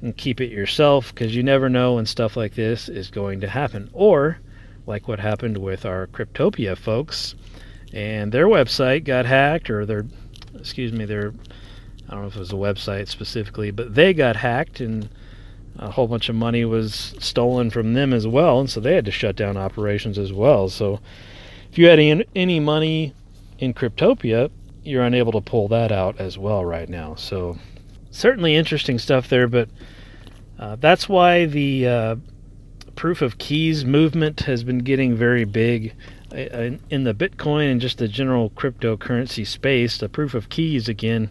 and 0.00 0.16
keep 0.16 0.40
it 0.40 0.50
yourself 0.50 1.14
because 1.14 1.34
you 1.34 1.42
never 1.42 1.68
know 1.68 1.94
when 1.94 2.06
stuff 2.06 2.36
like 2.36 2.54
this 2.54 2.88
is 2.88 3.10
going 3.10 3.40
to 3.40 3.48
happen. 3.48 3.88
Or, 3.92 4.38
like 4.86 5.08
what 5.08 5.20
happened 5.20 5.58
with 5.58 5.86
our 5.86 6.08
Cryptopia 6.08 6.76
folks, 6.76 7.34
and 7.92 8.32
their 8.32 8.46
website 8.46 9.04
got 9.04 9.26
hacked, 9.26 9.70
or 9.70 9.86
their, 9.86 10.04
excuse 10.58 10.92
me, 10.92 11.04
their, 11.04 11.32
I 12.08 12.12
don't 12.12 12.22
know 12.22 12.28
if 12.28 12.36
it 12.36 12.40
was 12.40 12.52
a 12.52 12.56
website 12.56 13.08
specifically, 13.08 13.70
but 13.70 13.94
they 13.94 14.12
got 14.12 14.36
hacked 14.36 14.80
and 14.80 15.08
a 15.78 15.90
whole 15.90 16.08
bunch 16.08 16.28
of 16.28 16.34
money 16.34 16.64
was 16.64 17.14
stolen 17.18 17.70
from 17.70 17.94
them 17.94 18.12
as 18.12 18.26
well, 18.26 18.60
and 18.60 18.68
so 18.68 18.80
they 18.80 18.94
had 18.94 19.04
to 19.06 19.10
shut 19.10 19.36
down 19.36 19.56
operations 19.56 20.18
as 20.18 20.32
well. 20.32 20.68
So, 20.68 21.00
if 21.70 21.78
you 21.78 21.86
had 21.86 21.98
any, 21.98 22.24
any 22.36 22.60
money 22.60 23.14
in 23.62 23.72
Cryptopia, 23.72 24.50
you're 24.82 25.04
unable 25.04 25.30
to 25.30 25.40
pull 25.40 25.68
that 25.68 25.92
out 25.92 26.18
as 26.18 26.36
well 26.36 26.64
right 26.64 26.88
now. 26.88 27.14
So, 27.14 27.56
certainly 28.10 28.56
interesting 28.56 28.98
stuff 28.98 29.28
there, 29.28 29.46
but 29.46 29.68
uh, 30.58 30.74
that's 30.80 31.08
why 31.08 31.44
the 31.44 31.86
uh, 31.86 32.16
proof 32.96 33.22
of 33.22 33.38
keys 33.38 33.84
movement 33.84 34.40
has 34.40 34.64
been 34.64 34.80
getting 34.80 35.14
very 35.14 35.44
big 35.44 35.94
uh, 36.32 36.70
in 36.90 37.04
the 37.04 37.14
Bitcoin 37.14 37.70
and 37.70 37.80
just 37.80 37.98
the 37.98 38.08
general 38.08 38.50
cryptocurrency 38.50 39.46
space. 39.46 39.96
The 39.96 40.08
proof 40.08 40.34
of 40.34 40.48
keys, 40.48 40.88
again, 40.88 41.30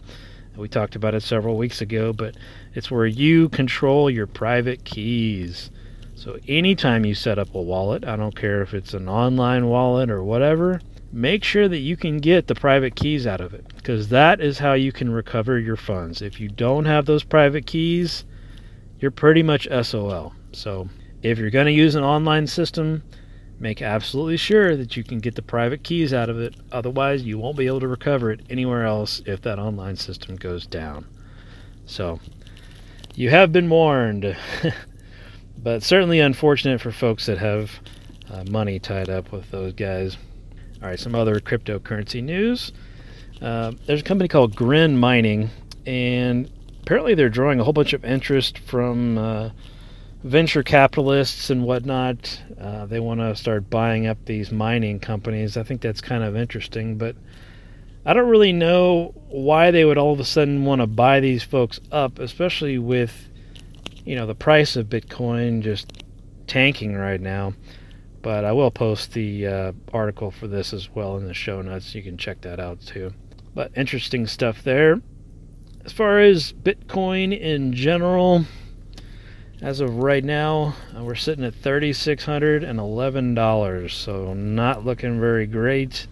we 0.56 0.70
talked 0.70 0.96
about 0.96 1.14
it 1.14 1.24
several 1.24 1.58
weeks 1.58 1.82
ago, 1.82 2.14
but 2.14 2.38
it's 2.74 2.90
where 2.90 3.06
you 3.06 3.50
control 3.50 4.10
your 4.10 4.28
private 4.28 4.86
keys. 4.86 5.70
So 6.16 6.40
anytime 6.48 7.04
you 7.04 7.14
set 7.14 7.38
up 7.38 7.54
a 7.54 7.62
wallet, 7.62 8.06
I 8.06 8.16
don't 8.16 8.38
care 8.38 8.62
if 8.62 8.74
it's 8.74 8.94
an 8.94 9.10
online 9.10 9.68
wallet 9.68 10.10
or 10.10 10.24
whatever, 10.24 10.80
make 11.12 11.44
sure 11.44 11.68
that 11.68 11.80
you 11.80 11.98
can 11.98 12.20
get 12.20 12.48
the 12.48 12.56
private 12.56 12.96
keys 12.96 13.28
out 13.28 13.42
of 13.42 13.54
it 13.54 13.66
because 13.76 14.10
that 14.10 14.40
is 14.40 14.60
how 14.60 14.74
you 14.74 14.92
can 14.92 15.12
recover 15.12 15.60
your 15.60 15.76
funds. 15.76 16.22
If 16.22 16.40
you 16.40 16.48
don't 16.48 16.86
have 16.86 17.06
those 17.06 17.24
private 17.24 17.66
keys, 17.66 18.24
you're 19.00 19.12
pretty 19.12 19.44
much 19.44 19.68
SOL. 19.84 20.34
So 20.54 20.90
if 21.22 21.38
you're 21.38 21.50
going 21.50 21.66
to 21.66 21.72
use 21.72 21.96
an 21.96 22.04
online 22.04 22.48
system, 22.48 23.04
make 23.60 23.82
absolutely 23.82 24.38
sure 24.38 24.76
that 24.78 24.96
you 24.96 25.04
can 25.04 25.20
get 25.20 25.36
the 25.36 25.42
private 25.42 25.84
keys 25.84 26.14
out 26.14 26.30
of 26.30 26.40
it. 26.40 26.56
Otherwise, 26.72 27.24
you 27.24 27.38
won't 27.38 27.58
be 27.58 27.68
able 27.68 27.80
to 27.82 27.88
recover 27.88 28.32
it 28.32 28.42
anywhere 28.50 28.86
else 28.86 29.22
if 29.26 29.42
that 29.42 29.60
online 29.60 29.96
system 29.96 30.36
goes 30.36 30.66
down. 30.66 31.06
So 31.86 32.20
you 33.16 33.30
have 33.30 33.52
been 33.52 33.70
warned. 33.70 34.38
but 35.58 35.84
certainly 35.84 36.20
unfortunate 36.20 36.82
for 36.82 36.92
folks 36.92 37.26
that 37.26 37.38
have 37.38 37.72
uh, 38.30 38.44
money 38.50 38.80
tied 38.80 39.10
up 39.10 39.32
with 39.32 39.52
those 39.52 39.74
guys. 39.74 40.18
All 40.82 40.88
right, 40.88 41.00
some 41.00 41.14
other 41.14 41.40
cryptocurrency 41.40 42.24
news. 42.24 42.72
Uh, 43.40 43.74
there's 43.86 44.02
a 44.02 44.04
company 44.04 44.28
called 44.28 44.56
Grin 44.56 44.98
Mining, 44.98 45.52
and 45.86 46.50
apparently 46.82 47.14
they're 47.14 47.30
drawing 47.30 47.60
a 47.60 47.64
whole 47.64 47.72
bunch 47.72 47.94
of 47.94 48.04
interest 48.04 48.58
from 48.58 49.16
uh, 49.20 49.50
venture 50.24 50.64
capitalists 50.64 51.52
and 51.52 51.66
whatnot. 51.66 52.42
Uh, 52.60 52.88
they 52.88 53.00
want 53.00 53.20
to 53.20 53.36
start 53.36 53.70
buying 53.70 54.08
up 54.08 54.26
these 54.26 54.52
mining 54.52 55.00
companies. 55.00 55.56
I 55.56 55.62
think 55.62 55.82
that's 55.82 56.02
kind 56.02 56.24
of 56.24 56.36
interesting, 56.36 56.98
but 56.98 57.16
I 58.04 58.14
don't 58.14 58.30
really 58.30 58.54
know 58.54 59.14
why 59.28 59.70
they 59.70 59.86
would 59.86 60.00
all 60.00 60.14
of 60.14 60.20
a 60.20 60.26
sudden 60.26 60.66
want 60.66 60.82
to 60.82 60.88
buy 60.88 61.20
these 61.20 61.44
folks 61.44 61.80
up, 61.92 62.18
especially 62.18 62.80
with 62.80 63.30
you 64.04 64.16
know 64.16 64.26
the 64.26 64.34
price 64.34 64.76
of 64.76 64.88
Bitcoin 64.88 65.62
just 65.62 66.04
tanking 66.48 66.96
right 66.96 67.22
now. 67.22 67.54
But 68.22 68.46
I 68.46 68.52
will 68.52 68.72
post 68.72 69.14
the 69.14 69.48
uh, 69.48 69.72
article 69.94 70.32
for 70.32 70.48
this 70.48 70.74
as 70.74 70.90
well 70.94 71.18
in 71.18 71.26
the 71.26 71.34
show 71.34 71.62
notes. 71.62 71.96
You 71.96 72.04
can 72.04 72.18
check 72.18 72.42
that 72.42 72.60
out 72.60 72.82
too. 72.82 73.14
But 73.54 73.72
interesting 73.76 74.28
stuff 74.28 74.64
there. 74.64 75.02
As 75.84 75.92
far 75.92 76.20
as 76.20 76.54
Bitcoin 76.54 77.38
in 77.38 77.74
general, 77.74 78.46
as 79.62 79.80
of 79.80 79.98
right 79.98 80.24
now, 80.24 80.76
uh, 80.96 81.04
we're 81.04 81.16
sitting 81.16 81.44
at 81.44 81.54
$3,611, 81.54 83.92
so 83.92 84.34
not 84.34 84.86
looking 84.86 85.20
very 85.20 85.46
great. 85.46 86.08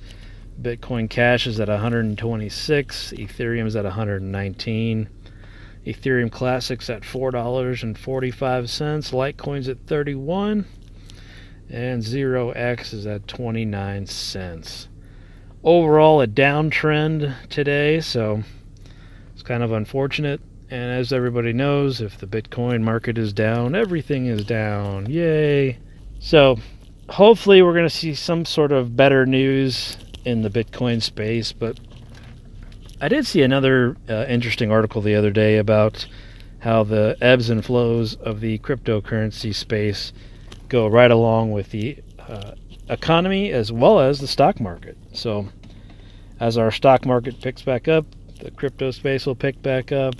Bitcoin 0.61 1.09
Cash 1.09 1.47
is 1.47 1.59
at 1.59 1.67
126, 1.67 3.13
Ethereum 3.13 3.65
is 3.65 3.75
at 3.75 3.86
119, 3.86 5.10
Ethereum 5.86 6.31
Classics 6.31 6.89
at 6.89 7.03
$4.45, 7.03 9.12
Litecoin's 9.12 9.69
at 9.69 9.77
31, 9.88 10.65
and 11.69 12.01
0x 12.01 12.93
is 12.93 13.05
at 13.05 13.27
29 13.27 14.05
cents. 14.08 14.88
Overall, 15.63 16.21
a 16.21 16.27
downtrend 16.27 17.36
today, 17.49 17.99
so 17.99 18.43
it's 19.34 19.43
kind 19.43 19.62
of 19.62 19.71
unfortunate. 19.71 20.41
And 20.71 20.91
as 20.91 21.12
everybody 21.12 21.53
knows, 21.53 22.01
if 22.01 22.17
the 22.17 22.27
Bitcoin 22.27 22.82
market 22.82 23.17
is 23.17 23.34
down, 23.34 23.75
everything 23.75 24.27
is 24.27 24.45
down. 24.45 25.10
Yay! 25.10 25.77
So, 26.19 26.58
hopefully, 27.10 27.62
we're 27.62 27.73
going 27.73 27.88
to 27.88 27.89
see 27.89 28.13
some 28.13 28.45
sort 28.45 28.71
of 28.71 28.95
better 28.95 29.25
news 29.25 29.97
in 30.25 30.41
the 30.43 30.49
Bitcoin 30.49 31.01
space. 31.01 31.51
But 31.51 31.79
I 33.01 33.08
did 33.08 33.25
see 33.25 33.41
another 33.41 33.97
uh, 34.08 34.25
interesting 34.27 34.71
article 34.71 35.01
the 35.01 35.15
other 35.15 35.32
day 35.32 35.58
about 35.58 36.05
how 36.60 36.84
the 36.84 37.17
ebbs 37.21 37.49
and 37.49 37.63
flows 37.63 38.15
of 38.15 38.39
the 38.39 38.60
cryptocurrency 38.60 39.53
space 39.55 40.13
go 40.69 40.88
right 40.88 41.12
along 41.12 41.51
with 41.51 41.71
the 41.71 41.97
uh, 42.19 42.53
economy 42.89 43.51
as 43.51 43.71
well 43.71 43.99
as 43.99 44.19
the 44.19 44.27
stock 44.27 44.60
market. 44.60 44.97
So, 45.13 45.49
as 46.39 46.58
our 46.58 46.71
stock 46.71 47.05
market 47.05 47.41
picks 47.41 47.62
back 47.62 47.88
up, 47.88 48.05
the 48.39 48.51
crypto 48.51 48.91
space 48.91 49.25
will 49.25 49.36
pick 49.36 49.62
back 49.62 49.91
up. 49.91 50.15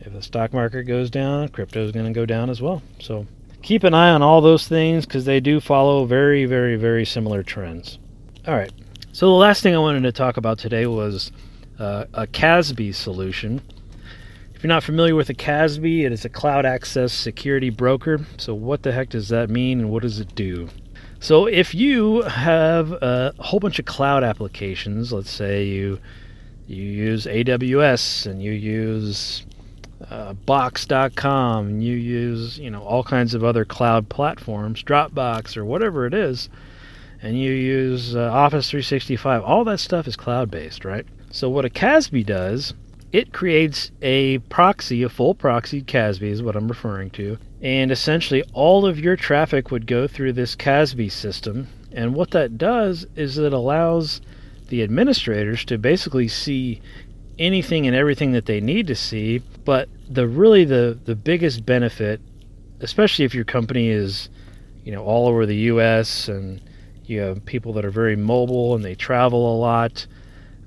If 0.00 0.12
the 0.12 0.22
stock 0.22 0.52
market 0.52 0.84
goes 0.84 1.10
down, 1.10 1.48
crypto 1.48 1.84
is 1.84 1.92
going 1.92 2.06
to 2.06 2.12
go 2.12 2.26
down 2.26 2.50
as 2.50 2.62
well. 2.62 2.82
So, 2.98 3.26
keep 3.62 3.84
an 3.84 3.94
eye 3.94 4.10
on 4.10 4.22
all 4.22 4.40
those 4.40 4.66
things 4.66 5.06
because 5.06 5.24
they 5.24 5.40
do 5.40 5.60
follow 5.60 6.04
very, 6.04 6.44
very, 6.46 6.76
very 6.76 7.04
similar 7.04 7.42
trends. 7.42 7.98
All 8.46 8.54
right. 8.54 8.72
So, 9.12 9.26
the 9.26 9.32
last 9.32 9.62
thing 9.62 9.74
I 9.74 9.78
wanted 9.78 10.02
to 10.02 10.12
talk 10.12 10.36
about 10.36 10.58
today 10.58 10.86
was 10.86 11.30
uh, 11.78 12.06
a 12.14 12.26
CASB 12.26 12.94
solution. 12.94 13.60
If 14.62 14.66
you're 14.66 14.76
not 14.76 14.84
familiar 14.84 15.16
with 15.16 15.28
a 15.28 15.34
CASB, 15.34 16.04
it 16.04 16.12
is 16.12 16.24
a 16.24 16.28
cloud 16.28 16.64
access 16.64 17.12
security 17.12 17.68
broker. 17.68 18.20
So, 18.36 18.54
what 18.54 18.84
the 18.84 18.92
heck 18.92 19.08
does 19.08 19.28
that 19.30 19.50
mean 19.50 19.80
and 19.80 19.90
what 19.90 20.02
does 20.02 20.20
it 20.20 20.36
do? 20.36 20.68
So, 21.18 21.46
if 21.46 21.74
you 21.74 22.22
have 22.22 22.92
a 22.92 23.34
whole 23.40 23.58
bunch 23.58 23.80
of 23.80 23.86
cloud 23.86 24.22
applications, 24.22 25.12
let's 25.12 25.32
say 25.32 25.64
you 25.64 25.98
you 26.68 26.84
use 26.84 27.26
AWS 27.26 28.26
and 28.26 28.40
you 28.40 28.52
use 28.52 29.44
uh, 30.08 30.34
Box.com, 30.34 31.66
and 31.66 31.82
you 31.82 31.96
use 31.96 32.56
you 32.56 32.70
know 32.70 32.84
all 32.84 33.02
kinds 33.02 33.34
of 33.34 33.42
other 33.42 33.64
cloud 33.64 34.08
platforms, 34.10 34.84
Dropbox 34.84 35.56
or 35.56 35.64
whatever 35.64 36.06
it 36.06 36.14
is, 36.14 36.48
and 37.20 37.36
you 37.36 37.50
use 37.50 38.14
uh, 38.14 38.30
Office 38.30 38.70
365. 38.70 39.42
All 39.42 39.64
that 39.64 39.80
stuff 39.80 40.06
is 40.06 40.14
cloud 40.14 40.52
based, 40.52 40.84
right? 40.84 41.04
So, 41.32 41.50
what 41.50 41.64
a 41.64 41.68
CASB 41.68 42.24
does 42.24 42.74
it 43.12 43.32
creates 43.32 43.90
a 44.00 44.38
proxy, 44.38 45.02
a 45.02 45.08
full 45.08 45.34
proxy 45.34 45.82
CASB 45.82 46.22
is 46.22 46.42
what 46.42 46.56
I'm 46.56 46.68
referring 46.68 47.10
to. 47.10 47.36
And 47.60 47.92
essentially, 47.92 48.42
all 48.54 48.86
of 48.86 48.98
your 48.98 49.16
traffic 49.16 49.70
would 49.70 49.86
go 49.86 50.08
through 50.08 50.32
this 50.32 50.56
CASB 50.56 51.12
system. 51.12 51.68
And 51.92 52.14
what 52.14 52.30
that 52.30 52.56
does 52.56 53.06
is 53.14 53.36
it 53.36 53.52
allows 53.52 54.22
the 54.68 54.82
administrators 54.82 55.64
to 55.66 55.76
basically 55.76 56.26
see 56.26 56.80
anything 57.38 57.86
and 57.86 57.94
everything 57.94 58.32
that 58.32 58.46
they 58.46 58.60
need 58.60 58.86
to 58.86 58.94
see. 58.94 59.42
But 59.64 59.90
the 60.08 60.26
really 60.26 60.64
the, 60.64 60.98
the 61.04 61.14
biggest 61.14 61.66
benefit, 61.66 62.20
especially 62.80 63.26
if 63.26 63.34
your 63.34 63.44
company 63.44 63.88
is, 63.88 64.30
you 64.84 64.92
know, 64.92 65.04
all 65.04 65.28
over 65.28 65.44
the 65.44 65.56
US 65.56 66.28
and 66.28 66.62
you 67.04 67.20
have 67.20 67.44
people 67.44 67.74
that 67.74 67.84
are 67.84 67.90
very 67.90 68.16
mobile 68.16 68.74
and 68.74 68.82
they 68.82 68.94
travel 68.94 69.54
a 69.54 69.58
lot, 69.58 70.06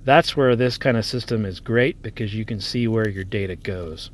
that's 0.06 0.38
where 0.38 0.56
this 0.56 0.78
kind 0.78 0.96
of 0.96 1.06
system 1.06 1.46
is 1.46 1.60
great 1.60 2.02
because 2.02 2.34
you 2.34 2.46
can 2.46 2.62
see 2.62 2.88
where 2.88 3.10
your 3.10 3.24
data 3.24 3.56
goes. 3.56 4.12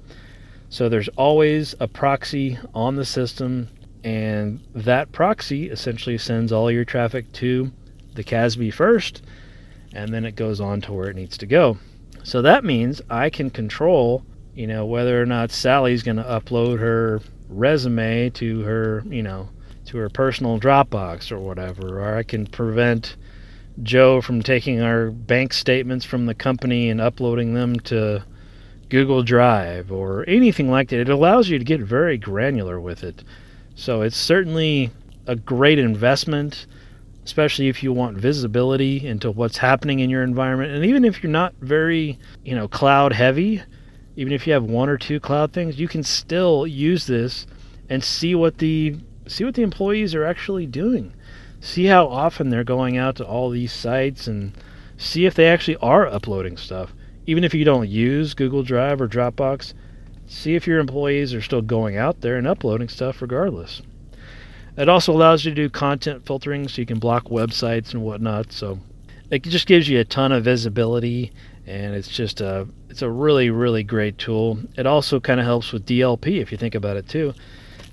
So 0.70 0.88
there's 0.88 1.10
always 1.10 1.76
a 1.82 1.88
proxy 1.88 2.58
on 2.74 2.96
the 2.96 3.06
system, 3.06 3.68
and 4.06 4.62
that 4.74 5.12
proxy 5.12 5.70
essentially 5.70 6.18
sends 6.18 6.54
all 6.54 6.72
your 6.72 6.86
traffic 6.86 7.32
to 7.34 7.72
the 8.16 8.24
CASB 8.24 8.74
first, 8.74 9.22
and 9.94 10.14
then 10.14 10.24
it 10.24 10.38
goes 10.38 10.62
on 10.62 10.80
to 10.82 10.94
where 10.94 11.10
it 11.10 11.16
needs 11.18 11.38
to 11.40 11.46
go. 11.46 11.78
So 12.24 12.42
that 12.42 12.64
means 12.64 13.02
I 13.10 13.30
can 13.30 13.50
control, 13.50 14.24
you 14.56 14.68
know, 14.68 14.86
whether 14.86 15.22
or 15.22 15.26
not 15.26 15.52
Sally's 15.52 16.04
going 16.04 16.18
to 16.18 16.24
upload 16.24 16.80
her 16.80 17.20
resume 17.50 18.30
to 18.30 18.62
her, 18.62 19.04
you 19.08 19.24
know, 19.24 19.50
to 19.88 19.98
her 19.98 20.10
personal 20.10 20.58
Dropbox 20.58 21.34
or 21.34 21.40
whatever, 21.40 22.00
or 22.00 22.16
I 22.16 22.24
can 22.24 22.48
prevent 22.48 23.18
Joe 23.84 24.22
from 24.22 24.42
taking 24.42 24.82
our 24.82 25.12
bank 25.12 25.54
statements 25.54 26.06
from 26.06 26.26
the 26.26 26.36
company 26.36 26.90
and 26.90 27.02
uploading 27.02 27.54
them 27.54 27.80
to 27.82 28.24
Google 28.90 29.24
Drive 29.24 29.92
or 29.92 30.26
anything 30.28 30.70
like 30.70 30.90
that. 30.90 31.00
It 31.00 31.10
allows 31.10 31.50
you 31.50 31.58
to 31.58 31.66
get 31.66 31.82
very 31.82 32.18
granular 32.18 32.80
with 32.80 33.04
it. 33.04 33.24
So 33.76 34.02
it's 34.02 34.18
certainly 34.18 34.92
a 35.28 35.36
great 35.36 35.80
investment, 35.80 36.68
especially 37.24 37.70
if 37.70 37.82
you 37.82 37.94
want 37.94 38.18
visibility 38.18 39.08
into 39.08 39.32
what's 39.32 39.58
happening 39.58 40.00
in 40.00 40.10
your 40.10 40.24
environment. 40.24 40.72
And 40.74 40.86
even 40.86 41.06
if 41.06 41.24
you're 41.24 41.32
not 41.32 41.54
very, 41.62 42.20
you 42.44 42.54
know, 42.54 42.68
cloud 42.68 43.14
heavy, 43.14 43.62
even 44.16 44.34
if 44.34 44.46
you 44.46 44.54
have 44.54 44.64
one 44.64 44.90
or 44.90 44.98
two 44.98 45.20
cloud 45.20 45.54
things, 45.54 45.80
you 45.80 45.88
can 45.88 46.04
still 46.04 46.68
use 46.68 47.08
this 47.08 47.48
and 47.90 48.04
see 48.04 48.36
what 48.36 48.58
the 48.58 48.98
see 49.28 49.46
what 49.46 49.54
the 49.54 49.62
employees 49.62 50.14
are 50.14 50.26
actually 50.26 50.66
doing. 50.66 51.14
See 51.62 51.86
how 51.86 52.08
often 52.08 52.50
they're 52.50 52.64
going 52.64 52.98
out 52.98 53.16
to 53.18 53.26
all 53.26 53.50
these 53.52 53.72
sites 53.72 54.28
and 54.28 54.52
see 54.98 55.26
if 55.26 55.36
they 55.36 55.48
actually 55.48 55.78
are 55.78 56.08
uploading 56.08 56.58
stuff. 56.58 56.94
Even 57.28 57.44
if 57.44 57.54
you 57.54 57.64
don't 57.64 57.88
use 57.88 58.34
Google 58.34 58.64
Drive 58.64 59.00
or 59.00 59.08
Dropbox, 59.08 59.74
see 60.26 60.56
if 60.56 60.66
your 60.66 60.80
employees 60.80 61.34
are 61.34 61.42
still 61.42 61.62
going 61.62 61.98
out 61.98 62.22
there 62.22 62.36
and 62.36 62.48
uploading 62.48 62.90
stuff 62.90 63.22
regardless. 63.22 63.84
It 64.76 64.90
also 64.90 65.14
allows 65.14 65.46
you 65.46 65.52
to 65.52 65.56
do 65.56 65.70
content 65.70 66.26
filtering 66.26 66.68
so 66.68 66.82
you 66.82 66.86
can 66.88 67.00
block 67.00 67.26
websites 67.26 67.94
and 67.94 68.02
whatnot. 68.02 68.52
So 68.52 68.80
it 69.30 69.44
just 69.44 69.68
gives 69.68 69.88
you 69.88 70.00
a 70.00 70.04
ton 70.04 70.32
of 70.32 70.44
visibility 70.44 71.32
and 71.68 71.94
it's 71.94 72.08
just 72.08 72.42
a 72.42 72.68
it's 72.90 73.04
a 73.04 73.10
really 73.10 73.52
really 73.52 73.84
great 73.84 74.18
tool. 74.18 74.58
It 74.78 74.88
also 74.88 75.20
kind 75.20 75.40
of 75.40 75.46
helps 75.46 75.72
with 75.72 75.86
DLP 75.86 76.42
if 76.42 76.52
you 76.52 76.58
think 76.58 76.74
about 76.74 76.98
it 76.98 77.08
too. 77.08 77.34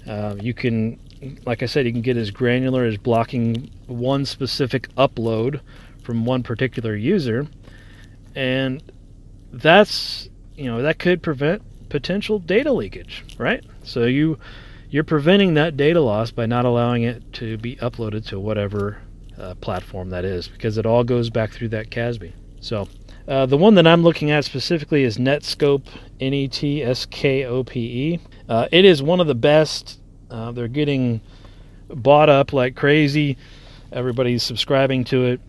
Uh, 0.09 0.37
you 0.41 0.55
can, 0.55 0.99
like 1.45 1.63
I 1.63 1.67
said, 1.67 1.87
you 1.87 1.93
can 1.93 2.03
get 2.03 2.17
as 2.17 2.31
granular 2.31 2.85
as 2.85 2.97
blocking 2.97 3.71
one 3.87 4.25
specific 4.25 4.89
upload 4.95 5.61
from 6.03 6.25
one 6.25 6.43
particular 6.43 6.95
user, 6.97 7.47
and 8.35 8.83
that's 9.53 10.29
you 10.55 10.67
know 10.67 10.83
that 10.83 10.99
could 10.99 11.23
prevent 11.23 11.63
potential 11.89 12.39
data 12.39 12.73
leakage, 12.73 13.25
right? 13.39 13.65
So 13.83 14.05
you 14.05 14.39
you're 14.91 15.05
preventing 15.05 15.55
that 15.55 15.77
data 15.77 16.01
loss 16.01 16.31
by 16.31 16.47
not 16.47 16.65
allowing 16.65 17.03
it 17.03 17.33
to 17.35 17.59
be 17.59 17.77
uploaded 17.77 18.27
to 18.29 18.41
whatever 18.41 19.03
uh, 19.39 19.55
platform 19.57 20.11
that 20.11 20.25
is, 20.25 20.49
because 20.49 20.79
it 20.79 20.87
all 20.87 21.05
goes 21.05 21.31
back 21.31 21.53
through 21.53 21.69
that 21.69 21.91
CASB. 21.91 22.33
So 22.61 22.89
uh, 23.27 23.47
the 23.47 23.57
one 23.57 23.75
that 23.75 23.87
I'm 23.87 24.03
looking 24.03 24.31
at 24.31 24.45
specifically 24.45 25.05
is 25.05 25.19
Netskope, 25.19 25.87
N 26.21 26.33
E 26.33 26.49
T 26.49 26.83
S 26.83 27.07
K 27.07 27.45
O 27.45 27.63
P 27.63 27.81
E. 28.15 28.21
Uh, 28.49 28.69
it 28.73 28.85
is 28.85 29.03
one 29.03 29.21
of 29.21 29.27
the 29.27 29.35
best. 29.35 29.98
Uh, 30.31 30.53
they're 30.53 30.69
getting 30.69 31.21
bought 31.89 32.29
up 32.29 32.53
like 32.53 32.77
crazy. 32.77 33.37
Everybody's 33.93 34.43
subscribing 34.43 35.05
to 35.05 35.25
it, 35.25 35.41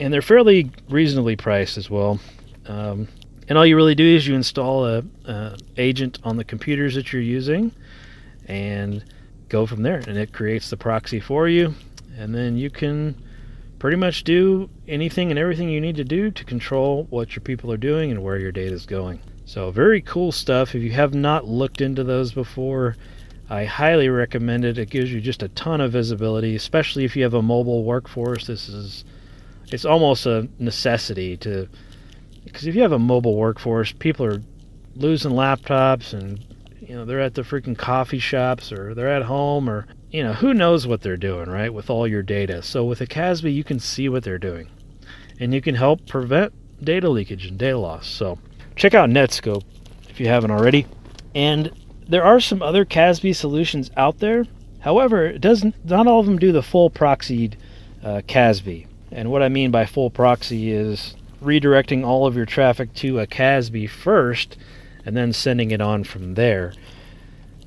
and 0.00 0.12
they're 0.12 0.22
fairly 0.22 0.70
reasonably 0.88 1.36
priced 1.36 1.76
as 1.76 1.90
well. 1.90 2.18
Um, 2.66 3.08
and 3.48 3.56
all 3.56 3.66
you 3.66 3.76
really 3.76 3.94
do 3.94 4.04
is 4.04 4.26
you 4.26 4.34
install 4.34 4.86
a, 4.86 5.04
a 5.26 5.58
agent 5.76 6.18
on 6.24 6.36
the 6.36 6.44
computers 6.44 6.94
that 6.94 7.12
you're 7.12 7.22
using, 7.22 7.72
and 8.46 9.04
go 9.48 9.66
from 9.66 9.82
there. 9.82 10.02
And 10.06 10.16
it 10.16 10.32
creates 10.32 10.70
the 10.70 10.76
proxy 10.76 11.20
for 11.20 11.48
you, 11.48 11.74
and 12.16 12.34
then 12.34 12.56
you 12.56 12.70
can 12.70 13.22
pretty 13.78 13.96
much 13.96 14.24
do 14.24 14.70
anything 14.88 15.30
and 15.30 15.38
everything 15.38 15.68
you 15.68 15.80
need 15.80 15.96
to 15.96 16.04
do 16.04 16.30
to 16.30 16.44
control 16.44 17.06
what 17.10 17.36
your 17.36 17.42
people 17.42 17.70
are 17.70 17.76
doing 17.76 18.10
and 18.10 18.22
where 18.22 18.38
your 18.38 18.52
data 18.52 18.74
is 18.74 18.86
going. 18.86 19.20
So, 19.44 19.70
very 19.70 20.00
cool 20.00 20.32
stuff. 20.32 20.74
If 20.74 20.82
you 20.82 20.92
have 20.92 21.14
not 21.14 21.46
looked 21.46 21.80
into 21.80 22.02
those 22.02 22.32
before, 22.32 22.96
I 23.48 23.64
highly 23.64 24.08
recommend 24.08 24.64
it. 24.64 24.78
It 24.78 24.90
gives 24.90 25.12
you 25.12 25.20
just 25.20 25.42
a 25.42 25.48
ton 25.48 25.80
of 25.80 25.92
visibility, 25.92 26.56
especially 26.56 27.04
if 27.04 27.16
you 27.16 27.22
have 27.22 27.34
a 27.34 27.42
mobile 27.42 27.84
workforce. 27.84 28.46
This 28.46 28.68
is 28.68 29.04
it's 29.72 29.84
almost 29.84 30.26
a 30.26 30.48
necessity 30.58 31.36
to 31.38 31.68
because 32.44 32.66
if 32.66 32.74
you 32.74 32.82
have 32.82 32.92
a 32.92 32.98
mobile 32.98 33.36
workforce, 33.36 33.92
people 33.92 34.26
are 34.26 34.42
losing 34.94 35.32
laptops 35.32 36.12
and 36.12 36.44
you 36.80 36.94
know 36.94 37.04
they're 37.04 37.20
at 37.20 37.34
the 37.34 37.42
freaking 37.42 37.76
coffee 37.76 38.18
shops 38.18 38.72
or 38.72 38.94
they're 38.94 39.12
at 39.12 39.22
home 39.22 39.68
or 39.68 39.86
you 40.10 40.22
know, 40.22 40.32
who 40.32 40.54
knows 40.54 40.86
what 40.86 41.02
they're 41.02 41.16
doing, 41.16 41.50
right, 41.50 41.72
with 41.72 41.90
all 41.90 42.06
your 42.06 42.22
data. 42.22 42.62
So 42.62 42.84
with 42.84 43.00
a 43.00 43.06
CASB, 43.06 43.52
you 43.52 43.64
can 43.64 43.78
see 43.78 44.08
what 44.08 44.22
they're 44.22 44.38
doing. 44.38 44.68
And 45.38 45.52
you 45.52 45.60
can 45.60 45.74
help 45.74 46.06
prevent 46.06 46.54
data 46.82 47.08
leakage 47.08 47.46
and 47.46 47.58
data 47.58 47.78
loss. 47.78 48.06
So 48.06 48.38
check 48.76 48.94
out 48.94 49.10
Netskope 49.10 49.64
if 50.08 50.20
you 50.20 50.28
haven't 50.28 50.50
already. 50.50 50.86
And 51.34 51.70
there 52.08 52.24
are 52.24 52.40
some 52.40 52.62
other 52.62 52.84
CASB 52.84 53.34
solutions 53.34 53.90
out 53.96 54.18
there. 54.18 54.46
However, 54.80 55.26
it 55.26 55.40
doesn't 55.40 55.74
not 55.84 56.06
all 56.06 56.20
of 56.20 56.26
them 56.26 56.38
do 56.38 56.52
the 56.52 56.62
full 56.62 56.90
proxied 56.90 57.54
uh, 58.02 58.22
CASB. 58.28 58.86
And 59.10 59.30
what 59.30 59.42
I 59.42 59.48
mean 59.48 59.70
by 59.70 59.86
full 59.86 60.10
proxy 60.10 60.70
is 60.70 61.16
redirecting 61.42 62.04
all 62.04 62.26
of 62.26 62.36
your 62.36 62.46
traffic 62.46 62.92
to 62.94 63.20
a 63.20 63.26
CASB 63.26 63.90
first 63.90 64.56
and 65.04 65.16
then 65.16 65.32
sending 65.32 65.70
it 65.70 65.80
on 65.80 66.04
from 66.04 66.34
there. 66.34 66.72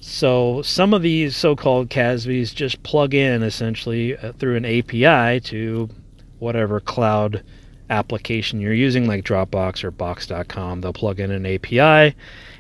So 0.01 0.61
some 0.61 0.93
of 0.93 1.01
these 1.01 1.35
so-called 1.35 1.89
CASBs 1.89 2.55
just 2.55 2.83
plug 2.83 3.13
in 3.13 3.43
essentially 3.43 4.17
uh, 4.17 4.31
through 4.33 4.55
an 4.55 4.65
API 4.65 5.39
to 5.41 5.89
whatever 6.39 6.79
cloud 6.79 7.43
application 7.89 8.61
you're 8.61 8.73
using, 8.73 9.07
like 9.07 9.25
Dropbox 9.25 9.83
or 9.83 9.91
Box.com. 9.91 10.81
They'll 10.81 10.93
plug 10.93 11.19
in 11.19 11.31
an 11.31 11.45
API 11.45 12.15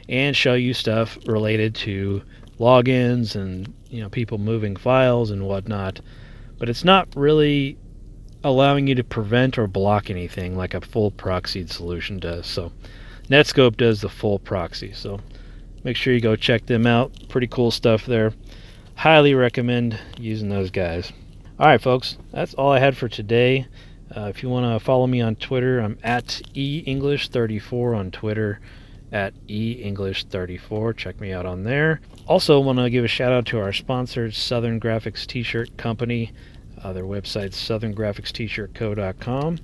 and 0.09 0.35
show 0.35 0.55
you 0.55 0.73
stuff 0.73 1.17
related 1.25 1.75
to 1.75 2.21
logins 2.59 3.35
and 3.35 3.73
you 3.89 4.01
know 4.01 4.09
people 4.09 4.37
moving 4.37 4.75
files 4.75 5.31
and 5.31 5.47
whatnot. 5.47 6.01
But 6.57 6.67
it's 6.67 6.83
not 6.83 7.07
really 7.15 7.77
allowing 8.43 8.87
you 8.87 8.95
to 8.95 9.03
prevent 9.03 9.57
or 9.57 9.67
block 9.67 10.09
anything 10.09 10.57
like 10.57 10.73
a 10.73 10.81
full 10.81 11.11
proxied 11.11 11.69
solution 11.69 12.19
does. 12.19 12.45
So 12.47 12.71
Netskope 13.29 13.77
does 13.77 14.01
the 14.01 14.09
full 14.09 14.39
proxy. 14.39 14.91
So 14.93 15.19
make 15.83 15.95
sure 15.95 16.13
you 16.13 16.19
go 16.19 16.35
check 16.35 16.65
them 16.65 16.87
out. 16.87 17.13
Pretty 17.29 17.47
cool 17.47 17.71
stuff 17.71 18.05
there. 18.05 18.33
Highly 18.95 19.33
recommend 19.33 19.99
using 20.17 20.49
those 20.49 20.71
guys. 20.71 21.13
All 21.59 21.67
right, 21.67 21.81
folks, 21.81 22.17
that's 22.31 22.53
all 22.53 22.71
I 22.71 22.79
had 22.79 22.97
for 22.97 23.07
today. 23.07 23.67
Uh, 24.15 24.21
if 24.21 24.41
you 24.41 24.49
want 24.49 24.65
to 24.65 24.83
follow 24.83 25.05
me 25.05 25.21
on 25.21 25.35
Twitter, 25.35 25.79
I'm 25.79 25.99
at 26.03 26.41
english34 26.55 27.97
on 27.97 28.11
Twitter, 28.11 28.59
at 29.11 29.33
english34. 29.47 30.95
Check 30.95 31.19
me 31.19 31.31
out 31.31 31.45
on 31.45 31.63
there. 31.63 32.01
Also, 32.27 32.59
want 32.59 32.79
to 32.79 32.89
give 32.89 33.03
a 33.03 33.07
shout 33.07 33.31
out 33.31 33.45
to 33.47 33.59
our 33.59 33.73
sponsors, 33.73 34.37
Southern 34.37 34.79
Graphics 34.79 35.25
T-shirt 35.25 35.75
Company. 35.77 36.31
Uh, 36.81 36.93
their 36.93 37.03
website's 37.03 37.57
southerngraphicst-shirtco.com. 37.57 39.59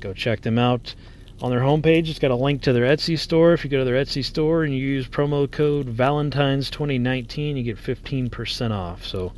Go 0.00 0.12
check 0.12 0.42
them 0.42 0.58
out 0.58 0.94
on 1.42 1.50
their 1.50 1.60
homepage. 1.60 2.08
It's 2.08 2.18
got 2.18 2.30
a 2.30 2.36
link 2.36 2.62
to 2.62 2.72
their 2.72 2.84
Etsy 2.84 3.18
store. 3.18 3.52
If 3.52 3.64
you 3.64 3.70
go 3.70 3.78
to 3.78 3.84
their 3.84 4.02
Etsy 4.02 4.24
store 4.24 4.64
and 4.64 4.72
you 4.72 4.80
use 4.80 5.08
promo 5.08 5.50
code 5.50 5.86
Valentine's 5.86 6.70
2019, 6.70 7.56
you 7.56 7.62
get 7.62 7.76
15% 7.76 8.70
off. 8.70 9.04
So 9.04 9.32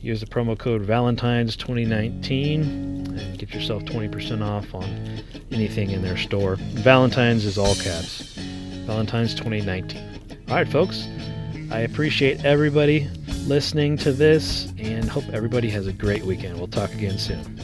use 0.00 0.20
the 0.20 0.26
promo 0.26 0.58
code 0.58 0.82
Valentine's 0.82 1.56
2019 1.56 2.62
and 2.62 3.38
get 3.38 3.54
yourself 3.54 3.84
20% 3.84 4.42
off 4.42 4.74
on 4.74 5.22
anything 5.50 5.90
in 5.90 6.02
their 6.02 6.16
store. 6.16 6.56
Valentine's 6.56 7.44
is 7.44 7.56
all 7.56 7.74
caps. 7.76 8.38
Valentine's 8.92 9.34
2019. 9.34 10.44
All 10.48 10.56
right, 10.56 10.68
folks. 10.68 11.08
I 11.70 11.78
appreciate 11.78 12.44
everybody 12.44 13.08
listening 13.46 13.96
to 13.96 14.12
this 14.12 14.70
and 14.76 15.08
hope 15.08 15.24
everybody 15.32 15.70
has 15.70 15.86
a 15.86 15.94
great 15.94 16.24
weekend. 16.24 16.58
We'll 16.58 16.68
talk 16.68 16.92
again 16.92 17.16
soon. 17.16 17.61